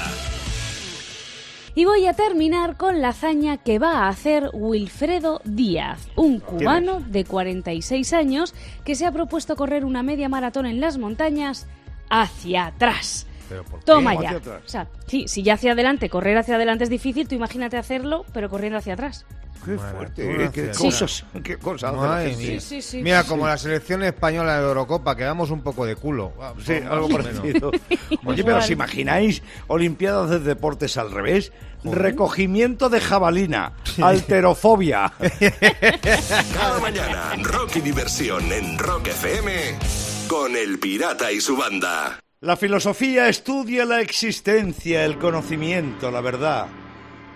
Y 1.76 1.84
voy 1.84 2.06
a 2.08 2.14
terminar 2.14 2.76
con 2.76 3.00
la 3.00 3.10
hazaña 3.10 3.56
que 3.58 3.78
va 3.78 4.00
a 4.00 4.08
hacer 4.08 4.50
Wilfredo 4.52 5.40
Díaz, 5.44 6.08
un 6.16 6.40
cubano 6.40 7.00
de 7.00 7.24
46 7.24 8.12
años 8.12 8.54
que 8.84 8.96
se 8.96 9.06
ha 9.06 9.12
propuesto 9.12 9.54
correr 9.54 9.84
una 9.84 10.02
media 10.02 10.28
maratón 10.28 10.66
en 10.66 10.80
las 10.80 10.98
montañas 10.98 11.68
hacia 12.10 12.66
atrás. 12.66 13.26
¿Pero 13.48 13.64
por 13.64 13.80
qué? 13.80 13.84
Toma 13.86 14.10
¿Cómo 14.12 14.22
ya. 14.22 14.28
hacia 14.28 14.38
atrás? 14.38 14.62
O 14.64 14.68
sea, 14.68 14.86
sí, 15.06 15.24
si 15.26 15.42
ya 15.42 15.54
hacia 15.54 15.72
adelante, 15.72 16.08
correr 16.10 16.36
hacia 16.36 16.56
adelante 16.56 16.84
es 16.84 16.90
difícil, 16.90 17.26
tú 17.26 17.34
imagínate 17.34 17.76
hacerlo, 17.78 18.24
pero 18.32 18.48
corriendo 18.50 18.78
hacia 18.78 18.94
atrás. 18.94 19.24
Qué 19.64 19.76
fuerte, 19.76 20.44
¿eh? 20.44 20.50
qué 20.54 20.70
cosas, 20.70 21.24
qué 21.44 21.58
cosas. 21.58 21.90
hace 21.90 22.00
la 22.00 22.08
Madre 22.08 22.30
gente. 22.30 22.46
mía. 22.52 22.60
Sí, 22.60 22.80
sí, 22.80 22.82
sí, 22.82 23.02
Mira, 23.02 23.22
sí, 23.22 23.28
como 23.28 23.46
la 23.46 23.58
selección 23.58 24.02
española 24.04 24.58
de 24.58 24.66
Eurocopa, 24.66 25.14
que 25.16 25.24
damos 25.24 25.50
un 25.50 25.62
poco 25.62 25.84
de 25.84 25.96
culo. 25.96 26.32
Ah, 26.40 26.54
Sí, 26.64 26.74
algo 26.88 27.08
parecido. 27.10 27.70
Oye, 28.24 28.42
pero 28.44 28.56
¿os 28.58 28.70
imagináis 28.70 29.42
Olimpiadas 29.66 30.30
de 30.30 30.38
Deportes 30.38 30.96
al 30.96 31.10
revés? 31.10 31.52
Recogimiento 31.84 32.88
de 32.88 33.00
jabalina, 33.00 33.72
alterofobia. 34.00 35.12
Cada 36.54 36.78
mañana, 36.80 37.32
rock 37.42 37.76
y 37.76 37.80
diversión 37.80 38.50
en 38.52 38.78
Rock 38.78 39.08
FM 39.08 40.09
con 40.30 40.54
El 40.54 40.78
Pirata 40.78 41.32
y 41.32 41.40
su 41.40 41.56
banda. 41.56 42.20
La 42.40 42.56
filosofía 42.56 43.28
estudia 43.28 43.84
la 43.84 44.00
existencia, 44.00 45.04
el 45.04 45.18
conocimiento, 45.18 46.08
la 46.12 46.20
verdad. 46.20 46.68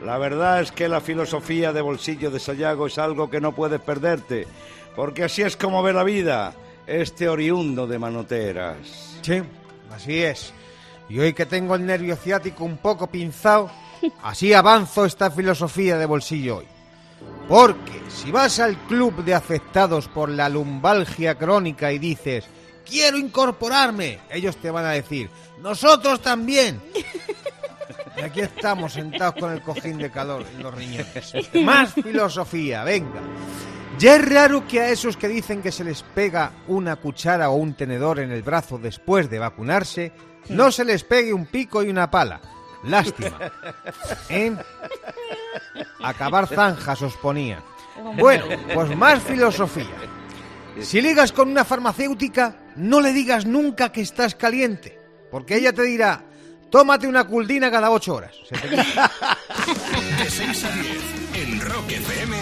La 0.05 0.17
verdad 0.17 0.61
es 0.61 0.71
que 0.71 0.89
la 0.89 1.01
filosofía 1.01 1.73
de 1.73 1.81
bolsillo 1.81 2.31
de 2.31 2.39
Sayago 2.39 2.87
es 2.87 2.97
algo 2.99 3.29
que 3.29 3.41
no 3.41 3.53
puedes 3.53 3.81
perderte, 3.81 4.47
porque 4.95 5.25
así 5.25 5.43
es 5.43 5.57
como 5.57 5.83
ve 5.83 5.93
la 5.93 6.05
vida 6.05 6.55
este 6.87 7.29
oriundo 7.29 7.89
de 7.89 7.99
manoteras. 7.99 9.19
Sí, 9.23 9.43
así 9.91 10.23
es. 10.23 10.53
Y 11.09 11.19
hoy 11.19 11.33
que 11.33 11.47
tengo 11.47 11.75
el 11.75 11.85
nervio 11.85 12.15
ciático 12.15 12.63
un 12.63 12.77
poco 12.77 13.09
pinzado, 13.09 13.73
así 14.23 14.53
avanzo 14.53 15.05
esta 15.05 15.33
filosofía 15.33 15.99
de 15.99 16.07
bolsillo 16.07 16.59
hoy. 16.59 16.67
Porque 17.49 18.03
si 18.09 18.31
vas 18.31 18.61
al 18.61 18.79
club 18.87 19.25
de 19.25 19.35
afectados 19.35 20.07
por 20.07 20.29
la 20.29 20.49
lumbalgia 20.49 21.35
crónica 21.35 21.91
y 21.91 21.99
dices, 21.99 22.49
quiero 22.89 23.19
incorporarme, 23.19 24.21
ellos 24.31 24.57
te 24.57 24.71
van 24.71 24.85
a 24.85 24.91
decir, 24.91 25.31
nosotros 25.61 26.21
también. 26.21 26.81
Y 28.17 28.21
aquí 28.21 28.41
estamos 28.41 28.93
sentados 28.93 29.35
con 29.41 29.53
el 29.53 29.61
cojín 29.61 29.99
de 29.99 30.11
calor 30.11 30.45
en 30.55 30.63
los 30.63 30.75
riñones. 30.75 31.35
Más 31.65 31.93
filosofía, 31.95 32.85
venga. 32.85 33.21
Ya 33.99 34.17
es 34.17 34.29
raro 34.29 34.67
que 34.67 34.81
a 34.81 34.89
esos 34.89 35.17
que 35.17 35.29
dicen 35.29 35.63
que 35.63 35.73
se 35.73 35.85
les 35.85 36.03
pega 36.03 36.53
una 36.67 36.97
cuchara 36.97 37.51
o 37.51 37.55
un 37.55 37.75
tenedor 37.75 38.19
en 38.21 38.31
el 38.31 38.43
brazo 38.43 38.79
después 38.79 39.31
de 39.31 39.39
vacunarse, 39.39 40.13
no 40.49 40.71
se 40.73 40.85
les 40.85 41.05
pegue 41.05 41.33
un 41.33 41.47
pico 41.47 41.83
y 41.83 41.89
una 41.89 42.11
pala. 42.11 42.41
Lástima. 42.85 43.39
¿Eh? 44.29 44.55
Acabar 46.03 46.47
zanjas 46.47 47.03
os 47.03 47.17
ponía. 47.17 47.63
Bueno, 48.19 48.47
pues 48.75 48.97
más 48.97 49.23
filosofía. 49.23 49.87
Si 50.81 51.01
ligas 51.01 51.33
con 51.33 51.49
una 51.49 51.65
farmacéutica, 51.65 52.57
no 52.77 53.01
le 53.01 53.13
digas 53.13 53.47
nunca 53.47 53.93
que 53.93 54.01
estás 54.01 54.35
caliente, 54.35 54.99
porque 55.31 55.57
ella 55.57 55.73
te 55.73 55.83
dirá, 55.83 56.23
tómate 56.71 57.07
una 57.07 57.25
culdina 57.25 57.71
cada 57.71 57.91
ocho 57.91 58.15
horas. 58.15 58.35
Se 58.49 58.57
te 58.57 58.69
quita. 58.69 59.11
De 60.23 60.31
6 60.31 60.65
a 60.65 60.71
10 60.71 60.87
en 61.35 61.61
Rock 61.61 61.91
FM, 61.91 62.37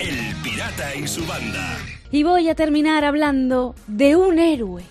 El 0.00 0.36
Pirata 0.42 0.94
y 0.94 1.06
su 1.06 1.26
banda. 1.26 1.78
Y 2.10 2.22
voy 2.22 2.48
a 2.48 2.54
terminar 2.54 3.04
hablando 3.04 3.74
de 3.86 4.16
un 4.16 4.38
héroe, 4.38 4.82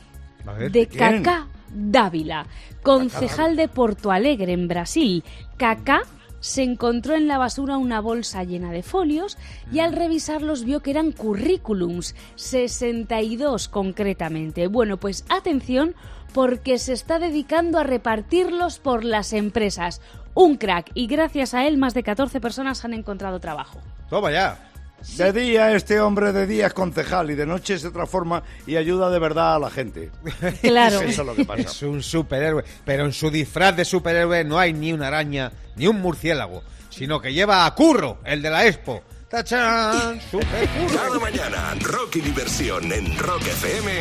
A 0.45 0.53
ver, 0.53 0.71
de. 0.71 0.87
Kaká 0.87 1.47
Dávila, 1.73 2.47
concejal 2.81 3.55
de 3.55 3.67
Porto 3.67 4.11
Alegre, 4.11 4.53
en 4.53 4.67
Brasil. 4.67 5.23
Kaká 5.57 6.01
se 6.41 6.63
encontró 6.63 7.15
en 7.15 7.29
la 7.29 7.37
basura 7.37 7.77
una 7.77 8.01
bolsa 8.01 8.43
llena 8.43 8.71
de 8.71 8.83
folios 8.83 9.37
y 9.71 9.79
al 9.79 9.93
revisarlos 9.93 10.65
vio 10.65 10.81
que 10.81 10.91
eran 10.91 11.13
currículums, 11.13 12.15
62 12.35 13.69
concretamente. 13.69 14.67
Bueno, 14.67 14.97
pues 14.97 15.23
atención 15.29 15.95
porque 16.33 16.77
se 16.77 16.93
está 16.93 17.19
dedicando 17.19 17.79
a 17.79 17.83
repartirlos 17.83 18.79
por 18.79 19.05
las 19.05 19.31
empresas. 19.31 20.01
Un 20.33 20.57
crack 20.57 20.91
y 20.93 21.07
gracias 21.07 21.53
a 21.53 21.65
él 21.65 21.77
más 21.77 21.93
de 21.93 22.03
14 22.03 22.41
personas 22.41 22.83
han 22.83 22.93
encontrado 22.93 23.39
trabajo. 23.39 23.79
Toma 24.09 24.31
ya. 24.31 24.70
De 25.17 25.33
día 25.33 25.73
este 25.73 25.99
hombre 25.99 26.31
de 26.31 26.45
día 26.45 26.67
es 26.67 26.73
concejal 26.73 27.31
y 27.31 27.35
de 27.35 27.45
noche 27.45 27.79
se 27.79 27.89
transforma 27.91 28.43
y 28.67 28.75
ayuda 28.75 29.09
de 29.09 29.19
verdad 29.19 29.55
a 29.55 29.59
la 29.59 29.69
gente. 29.69 30.11
Claro. 30.61 31.01
Eso 31.01 31.21
es 31.21 31.27
lo 31.27 31.35
que 31.35 31.45
pasa. 31.45 31.61
Es 31.63 31.81
un 31.81 32.01
superhéroe, 32.01 32.63
pero 32.85 33.05
en 33.05 33.13
su 33.13 33.29
disfraz 33.29 33.75
de 33.75 33.85
superhéroe 33.85 34.43
no 34.43 34.59
hay 34.59 34.73
ni 34.73 34.93
una 34.93 35.07
araña 35.07 35.51
ni 35.75 35.87
un 35.87 36.01
murciélago, 36.01 36.63
sino 36.89 37.19
que 37.19 37.33
lleva 37.33 37.65
a 37.65 37.75
Curro, 37.75 38.19
el 38.23 38.41
de 38.41 38.49
la 38.49 38.65
Expo. 38.65 39.03
¡Tachán! 39.29 40.19
¡Super 40.31 40.69
Cada 40.93 41.19
mañana, 41.19 41.75
rock 41.81 42.17
y 42.17 42.21
diversión 42.21 42.91
en 42.91 43.17
Rock 43.17 43.47
FM 43.47 43.91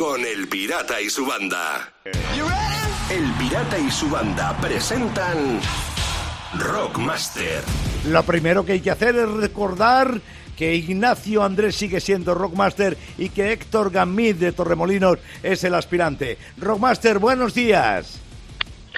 con 0.00 0.24
El 0.24 0.48
Pirata 0.48 0.98
y 0.98 1.10
su 1.10 1.26
banda. 1.26 1.92
El 3.10 3.32
Pirata 3.38 3.78
y 3.78 3.90
su 3.90 4.08
banda 4.08 4.56
presentan 4.58 5.60
Rockmaster. 6.58 7.62
Lo 8.06 8.24
primero 8.24 8.64
que 8.64 8.72
hay 8.72 8.80
que 8.80 8.90
hacer 8.90 9.14
es 9.14 9.28
recordar 9.30 10.20
que 10.56 10.74
Ignacio 10.74 11.44
Andrés 11.44 11.76
sigue 11.76 12.00
siendo 12.00 12.34
Rockmaster 12.34 12.96
y 13.18 13.28
que 13.28 13.52
Héctor 13.52 13.90
Gamid 13.90 14.36
de 14.36 14.52
Torremolinos 14.52 15.18
es 15.42 15.62
el 15.62 15.74
aspirante. 15.74 16.38
Rockmaster, 16.58 17.20
buenos 17.20 17.54
días. 17.54 18.20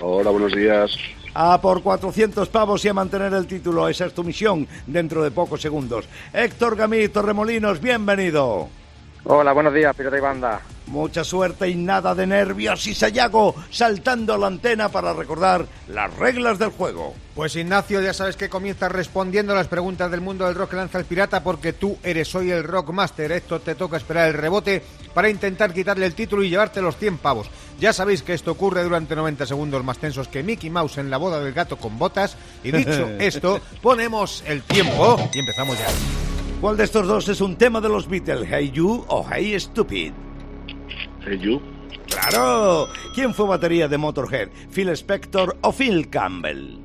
Hola, 0.00 0.30
buenos 0.30 0.54
días. 0.54 0.96
A 1.34 1.60
por 1.60 1.82
400 1.82 2.48
pavos 2.48 2.84
y 2.84 2.88
a 2.88 2.94
mantener 2.94 3.34
el 3.34 3.46
título. 3.46 3.86
Esa 3.88 4.06
es 4.06 4.14
tu 4.14 4.24
misión 4.24 4.66
dentro 4.86 5.22
de 5.22 5.30
pocos 5.30 5.60
segundos. 5.60 6.06
Héctor 6.32 6.76
Gamid, 6.76 7.10
Torremolinos, 7.10 7.80
bienvenido. 7.80 8.68
Hola, 9.24 9.52
buenos 9.52 9.72
días, 9.72 9.94
Pirata 9.94 10.18
y 10.18 10.20
Banda. 10.20 10.60
Mucha 10.88 11.22
suerte 11.22 11.68
y 11.68 11.76
nada 11.76 12.12
de 12.12 12.26
nervios 12.26 12.88
y 12.88 12.94
Sayago 12.94 13.54
saltando 13.70 14.34
a 14.34 14.38
la 14.38 14.48
antena 14.48 14.88
para 14.88 15.14
recordar 15.14 15.64
las 15.86 16.12
reglas 16.16 16.58
del 16.58 16.70
juego. 16.70 17.14
Pues 17.36 17.54
Ignacio, 17.54 18.00
ya 18.02 18.12
sabes 18.12 18.36
que 18.36 18.48
comienza 18.48 18.88
respondiendo 18.88 19.52
a 19.52 19.56
las 19.56 19.68
preguntas 19.68 20.10
del 20.10 20.20
mundo 20.20 20.44
del 20.44 20.56
rock 20.56 20.70
que 20.70 20.76
lanza 20.76 20.98
el 20.98 21.04
pirata 21.04 21.42
porque 21.44 21.72
tú 21.72 21.96
eres 22.02 22.34
hoy 22.34 22.50
el 22.50 22.64
Rockmaster. 22.64 23.30
Esto 23.30 23.60
te 23.60 23.76
toca 23.76 23.96
esperar 23.96 24.28
el 24.28 24.34
rebote 24.34 24.82
para 25.14 25.30
intentar 25.30 25.72
quitarle 25.72 26.04
el 26.04 26.14
título 26.14 26.42
y 26.42 26.50
llevarte 26.50 26.82
los 26.82 26.96
100 26.96 27.18
pavos. 27.18 27.48
Ya 27.78 27.92
sabéis 27.92 28.24
que 28.24 28.34
esto 28.34 28.50
ocurre 28.50 28.82
durante 28.82 29.14
90 29.14 29.46
segundos 29.46 29.84
más 29.84 29.98
tensos 29.98 30.26
que 30.26 30.42
Mickey 30.42 30.68
Mouse 30.68 30.98
en 30.98 31.10
la 31.10 31.16
boda 31.16 31.38
del 31.38 31.54
gato 31.54 31.76
con 31.76 31.96
botas. 31.96 32.36
Y 32.64 32.72
dicho 32.72 33.08
esto, 33.20 33.60
ponemos 33.80 34.42
el 34.46 34.62
tiempo 34.62 35.16
y 35.32 35.38
empezamos 35.38 35.78
ya. 35.78 36.31
¿Cuál 36.62 36.76
de 36.76 36.84
estos 36.84 37.08
dos 37.08 37.28
es 37.28 37.40
un 37.40 37.56
tema 37.56 37.80
de 37.80 37.88
los 37.88 38.08
Beatles? 38.08 38.46
¿Hey 38.48 38.70
You 38.72 39.04
o 39.08 39.26
Hey 39.28 39.58
Stupid? 39.58 40.12
Hey, 41.26 41.36
you. 41.40 41.60
¡Claro! 42.06 42.86
¿Quién 43.16 43.34
fue 43.34 43.48
batería 43.48 43.88
de 43.88 43.98
Motorhead? 43.98 44.48
¿Phil 44.72 44.88
Spector 44.90 45.56
o 45.60 45.72
Phil 45.72 46.08
Campbell? 46.08 46.78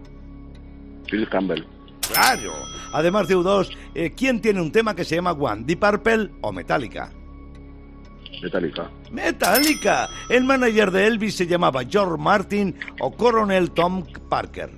Phil 1.08 1.30
Campbell. 1.30 1.64
¡Claro! 2.12 2.54
Además 2.92 3.28
de 3.28 3.38
U2, 3.38 3.70
eh, 3.94 4.14
¿quién 4.18 4.42
tiene 4.42 4.62
un 4.62 4.72
tema 4.72 4.96
que 4.96 5.06
se 5.06 5.14
llama 5.14 5.34
One? 5.34 5.62
¿Deep 5.64 5.80
Purple 5.80 6.32
o 6.42 6.52
Metallica? 6.52 7.12
Metallica. 8.42 8.90
¡Metallica! 9.12 10.10
El 10.28 10.44
manager 10.44 10.90
de 10.90 11.06
Elvis 11.06 11.36
se 11.36 11.46
llamaba 11.46 11.84
George 11.88 12.20
Martin 12.20 12.76
o 13.00 13.12
Coronel 13.12 13.70
Tom 13.70 14.04
Parker. 14.28 14.72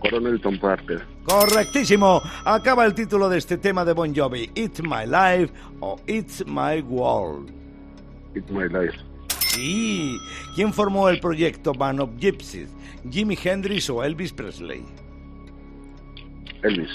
Coronel 0.00 0.40
Tom 0.40 0.58
Parker. 0.58 1.09
Correctísimo. 1.24 2.22
Acaba 2.44 2.84
el 2.84 2.94
título 2.94 3.28
de 3.28 3.38
este 3.38 3.58
tema 3.58 3.84
de 3.84 3.92
Bon 3.92 4.14
Jovi. 4.14 4.50
It's 4.54 4.82
My 4.82 5.06
Life 5.06 5.52
o 5.80 5.98
It's 6.06 6.44
My 6.46 6.80
World. 6.80 7.50
It's 8.34 8.50
My 8.50 8.68
Life. 8.68 8.98
Sí. 9.48 10.16
¿Quién 10.54 10.72
formó 10.72 11.08
el 11.08 11.20
proyecto 11.20 11.72
Band 11.72 12.00
of 12.00 12.10
Gypsies? 12.18 12.68
¿Jimi 13.10 13.36
Hendrix 13.42 13.90
o 13.90 14.02
Elvis 14.02 14.32
Presley? 14.32 14.84
Elvis. 16.62 16.90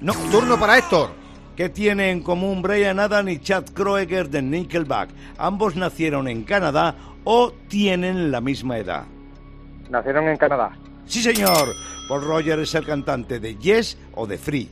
No. 0.00 0.12
Turno 0.30 0.58
para 0.58 0.78
Héctor. 0.78 1.10
¿Qué 1.56 1.68
tiene 1.68 2.10
en 2.10 2.22
común 2.22 2.62
Brian 2.62 3.00
Adams 3.00 3.32
y 3.32 3.38
Chad 3.40 3.64
Kroeger 3.74 4.30
de 4.30 4.42
Nickelback? 4.42 5.10
¿Ambos 5.38 5.74
nacieron 5.74 6.28
en 6.28 6.44
Canadá 6.44 6.94
o 7.24 7.52
tienen 7.68 8.30
la 8.30 8.40
misma 8.40 8.78
edad? 8.78 9.06
Nacieron 9.90 10.28
en 10.28 10.36
Canadá. 10.36 10.78
Sí, 11.06 11.20
señor. 11.20 11.74
Paul 12.08 12.22
Roger 12.22 12.58
es 12.60 12.74
el 12.74 12.86
cantante 12.86 13.38
de 13.38 13.56
Yes 13.56 13.98
o 14.14 14.26
de 14.26 14.38
Free. 14.38 14.68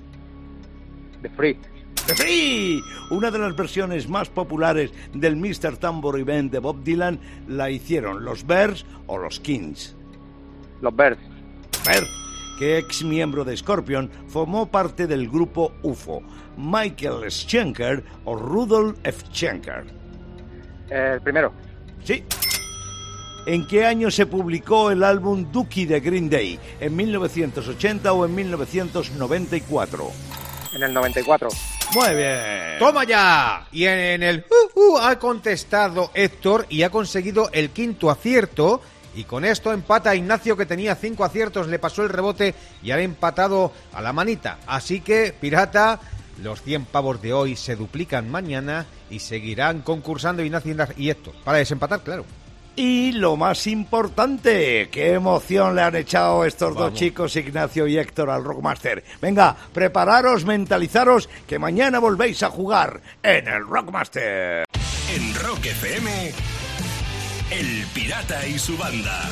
De 1.21 1.29
Free. 1.29 1.59
¡The 2.07 2.15
Free! 2.15 2.83
Una 3.11 3.31
de 3.31 3.39
las 3.39 3.55
versiones 3.55 4.09
más 4.09 4.31
populares 4.31 4.93
del 5.13 5.37
Mr. 5.37 5.77
Tambourine 5.77 6.25
Band 6.25 6.51
de 6.51 6.61
Bob 6.61 6.83
Dylan 6.83 7.21
la 7.47 7.69
hicieron 7.69 8.25
los 8.25 8.47
Bears 8.47 8.87
o 9.07 9.19
los 9.19 9.41
Kings. 9.41 9.95
Los 10.81 10.95
Birds. 10.97 11.21
Ver, 11.85 12.05
que 12.59 12.79
ex 12.79 13.05
miembro 13.05 13.45
de 13.45 13.57
Scorpion, 13.57 14.11
formó 14.29 14.71
parte 14.71 15.07
del 15.07 15.29
grupo 15.29 15.73
UFO. 15.83 16.23
Michael 16.57 17.31
Schenker 17.31 18.03
o 18.25 18.37
Rudolf 18.37 18.99
F. 19.05 19.25
Schenker. 19.33 19.85
El 20.89 21.21
primero. 21.21 21.53
Sí. 22.03 22.25
¿En 23.47 23.65
qué 23.65 23.87
año 23.87 24.11
se 24.11 24.27
publicó 24.27 24.91
el 24.91 25.05
álbum 25.05 25.53
Dookie 25.53 25.87
de 25.87 26.01
Green 26.01 26.29
Day? 26.29 26.59
¿En 26.81 26.97
1980 26.97 28.13
o 28.13 28.27
en 28.27 28.35
1994? 28.35 30.11
En 30.75 30.83
el 30.83 30.93
94. 30.93 31.49
Muy 31.95 32.15
bien. 32.17 32.79
¡Toma 32.81 33.05
ya! 33.05 33.69
Y 33.71 33.85
en 33.85 34.25
el 34.25 34.45
uh, 34.51 34.81
uh, 34.81 34.99
ha 34.99 35.17
contestado 35.21 36.11
Héctor 36.13 36.67
y 36.69 36.83
ha 36.83 36.91
conseguido 36.91 37.49
el 37.53 37.71
quinto 37.71 38.11
acierto. 38.11 38.81
Y 39.15 39.23
con 39.23 39.45
esto 39.45 39.73
empata 39.73 40.11
a 40.11 40.17
Ignacio 40.17 40.57
que 40.57 40.67
tenía 40.67 40.97
cinco 40.97 41.25
aciertos, 41.25 41.69
le 41.69 41.79
pasó 41.79 42.03
el 42.03 42.09
rebote 42.09 42.53
y 42.83 42.91
ha 42.91 42.99
empatado 42.99 43.73
a 43.93 44.03
la 44.03 44.13
manita. 44.13 44.59
Así 44.67 45.01
que, 45.01 45.33
pirata, 45.41 46.01
los 46.43 46.63
100 46.63 46.87
pavos 46.87 47.23
de 47.23 47.33
hoy 47.33 47.55
se 47.55 47.77
duplican 47.77 48.29
mañana 48.29 48.87
y 49.09 49.21
seguirán 49.21 49.83
concursando 49.83 50.43
Ignacio 50.43 50.75
y 50.97 51.11
Héctor. 51.11 51.35
Para 51.45 51.59
desempatar, 51.59 52.03
claro. 52.03 52.27
Y 52.77 53.13
lo 53.13 53.39
más 53.39 53.67
importante, 53.67 54.91
qué 54.91 55.15
emoción 55.15 55.75
le 55.75 55.81
han 55.81 55.97
echado 55.97 56.45
estos 56.45 56.75
dos 56.75 56.93
chicos, 56.93 57.35
Ignacio 57.35 57.87
y 57.87 57.97
Héctor, 57.97 58.29
al 58.29 58.45
Rockmaster. 58.45 59.03
Venga, 59.21 59.57
prepararos, 59.73 60.45
mentalizaros, 60.45 61.31
que 61.49 61.59
mañana 61.59 62.01
volvéis 62.01 62.43
a 62.43 62.51
jugar 62.51 63.01
en 63.23 63.49
el 63.49 63.67
Rockmaster. 63.67 64.65
En 65.15 65.35
Rock 65.37 65.65
FM, 65.65 66.33
El 67.51 67.87
Pirata 67.95 68.47
y 68.47 68.59
su 68.59 68.77
banda. 68.77 69.23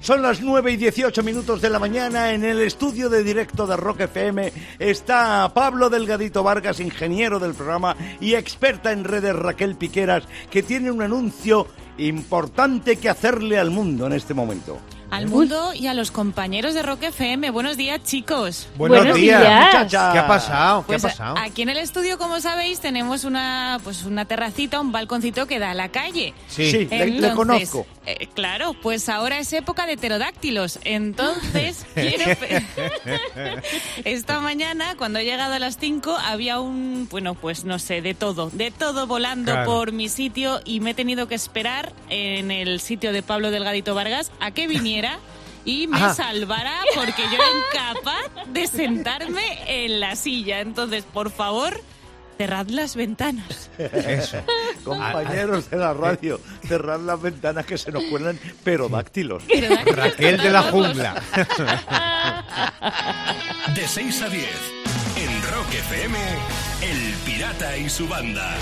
Son 0.00 0.22
las 0.22 0.40
9 0.40 0.72
y 0.72 0.76
18 0.78 1.22
minutos 1.22 1.60
de 1.60 1.68
la 1.68 1.78
mañana. 1.78 2.32
En 2.32 2.42
el 2.42 2.62
estudio 2.62 3.10
de 3.10 3.22
directo 3.22 3.66
de 3.66 3.76
Rock 3.76 4.00
FM 4.00 4.50
está 4.78 5.50
Pablo 5.52 5.90
Delgadito 5.90 6.42
Vargas, 6.42 6.80
ingeniero 6.80 7.38
del 7.38 7.52
programa 7.52 7.94
y 8.18 8.34
experta 8.34 8.92
en 8.92 9.04
redes 9.04 9.36
Raquel 9.36 9.76
Piqueras, 9.76 10.24
que 10.50 10.62
tiene 10.62 10.90
un 10.90 11.02
anuncio 11.02 11.66
importante 11.98 12.96
que 12.96 13.10
hacerle 13.10 13.58
al 13.58 13.70
mundo 13.70 14.06
en 14.06 14.14
este 14.14 14.32
momento. 14.32 14.78
Al 15.10 15.26
mundo 15.26 15.72
y 15.74 15.88
a 15.88 15.94
los 15.94 16.12
compañeros 16.12 16.72
de 16.72 16.82
Rock 16.82 17.02
FM. 17.02 17.50
Buenos 17.50 17.76
días, 17.76 18.00
chicos. 18.04 18.68
Buenos, 18.76 18.98
Buenos 18.98 19.16
días, 19.16 19.40
días. 19.40 19.66
muchacha. 19.66 20.12
¿Qué 20.12 20.18
ha 20.20 20.26
pasado? 20.28 20.80
¿Qué 20.82 20.86
Pues 20.86 21.04
ha 21.04 21.08
pasado? 21.08 21.34
aquí 21.38 21.62
en 21.62 21.68
el 21.68 21.78
estudio, 21.78 22.16
como 22.16 22.38
sabéis, 22.40 22.78
tenemos 22.80 23.24
una 23.24 23.80
pues 23.82 24.04
una 24.04 24.24
terracita, 24.26 24.80
un 24.80 24.92
balconcito 24.92 25.46
que 25.48 25.58
da 25.58 25.72
a 25.72 25.74
la 25.74 25.88
calle. 25.88 26.32
Sí. 26.46 26.70
Sí, 26.70 26.86
le, 26.90 27.06
le 27.06 27.26
Entonces, 27.28 27.34
conozco. 27.34 27.86
eh, 28.06 28.28
claro, 28.34 28.74
pues 28.80 29.08
ahora 29.08 29.38
es 29.40 29.52
época 29.52 29.86
de 29.86 29.96
pterodáctilos. 29.96 30.78
Entonces, 30.84 31.84
quiero 31.94 32.24
esta 34.04 34.38
mañana, 34.38 34.94
cuando 34.96 35.18
he 35.18 35.24
llegado 35.24 35.54
a 35.54 35.58
las 35.58 35.76
5, 35.78 36.16
había 36.24 36.60
un, 36.60 37.08
bueno, 37.10 37.34
pues 37.34 37.64
no 37.64 37.80
sé, 37.80 38.00
de 38.00 38.14
todo, 38.14 38.50
de 38.52 38.70
todo 38.70 39.08
volando 39.08 39.50
Claro. 39.52 39.66
por 39.72 39.90
mi 39.92 40.08
sitio 40.08 40.60
y 40.64 40.78
me 40.80 40.90
he 40.90 40.94
tenido 40.94 41.26
que 41.26 41.34
esperar 41.34 41.92
en 42.10 42.52
el 42.52 42.80
sitio 42.80 43.12
de 43.12 43.22
Pablo 43.24 43.50
Delgadito 43.50 43.94
Vargas 43.96 44.30
a 44.38 44.52
que 44.52 44.68
viniera. 44.68 44.99
Y 45.64 45.86
me 45.86 45.96
Ajá. 45.98 46.14
salvara 46.14 46.80
porque 46.94 47.22
yo 47.22 47.34
era 47.34 47.44
incapaz 47.68 48.46
de 48.52 48.66
sentarme 48.66 49.84
en 49.84 50.00
la 50.00 50.16
silla. 50.16 50.60
Entonces, 50.60 51.04
por 51.04 51.30
favor, 51.30 51.78
cerrad 52.38 52.66
las 52.68 52.96
ventanas. 52.96 53.68
Eso. 53.78 54.38
Compañeros 54.84 55.68
de 55.68 55.76
la 55.76 55.92
radio, 55.92 56.40
cerrad 56.66 57.00
las 57.00 57.20
ventanas 57.20 57.66
que 57.66 57.76
se 57.76 57.92
nos 57.92 58.02
cuelan 58.04 58.38
perodáctilos. 58.64 59.42
Raquel 59.94 60.38
de 60.38 60.50
la 60.50 60.62
jungla. 60.62 61.22
De 63.74 63.86
6 63.86 64.22
a 64.22 64.28
10, 64.28 64.44
en 65.16 65.42
Rock 65.52 65.72
FM, 65.74 66.18
El 66.82 67.14
Pirata 67.26 67.76
y 67.76 67.88
su 67.88 68.08
banda. 68.08 68.56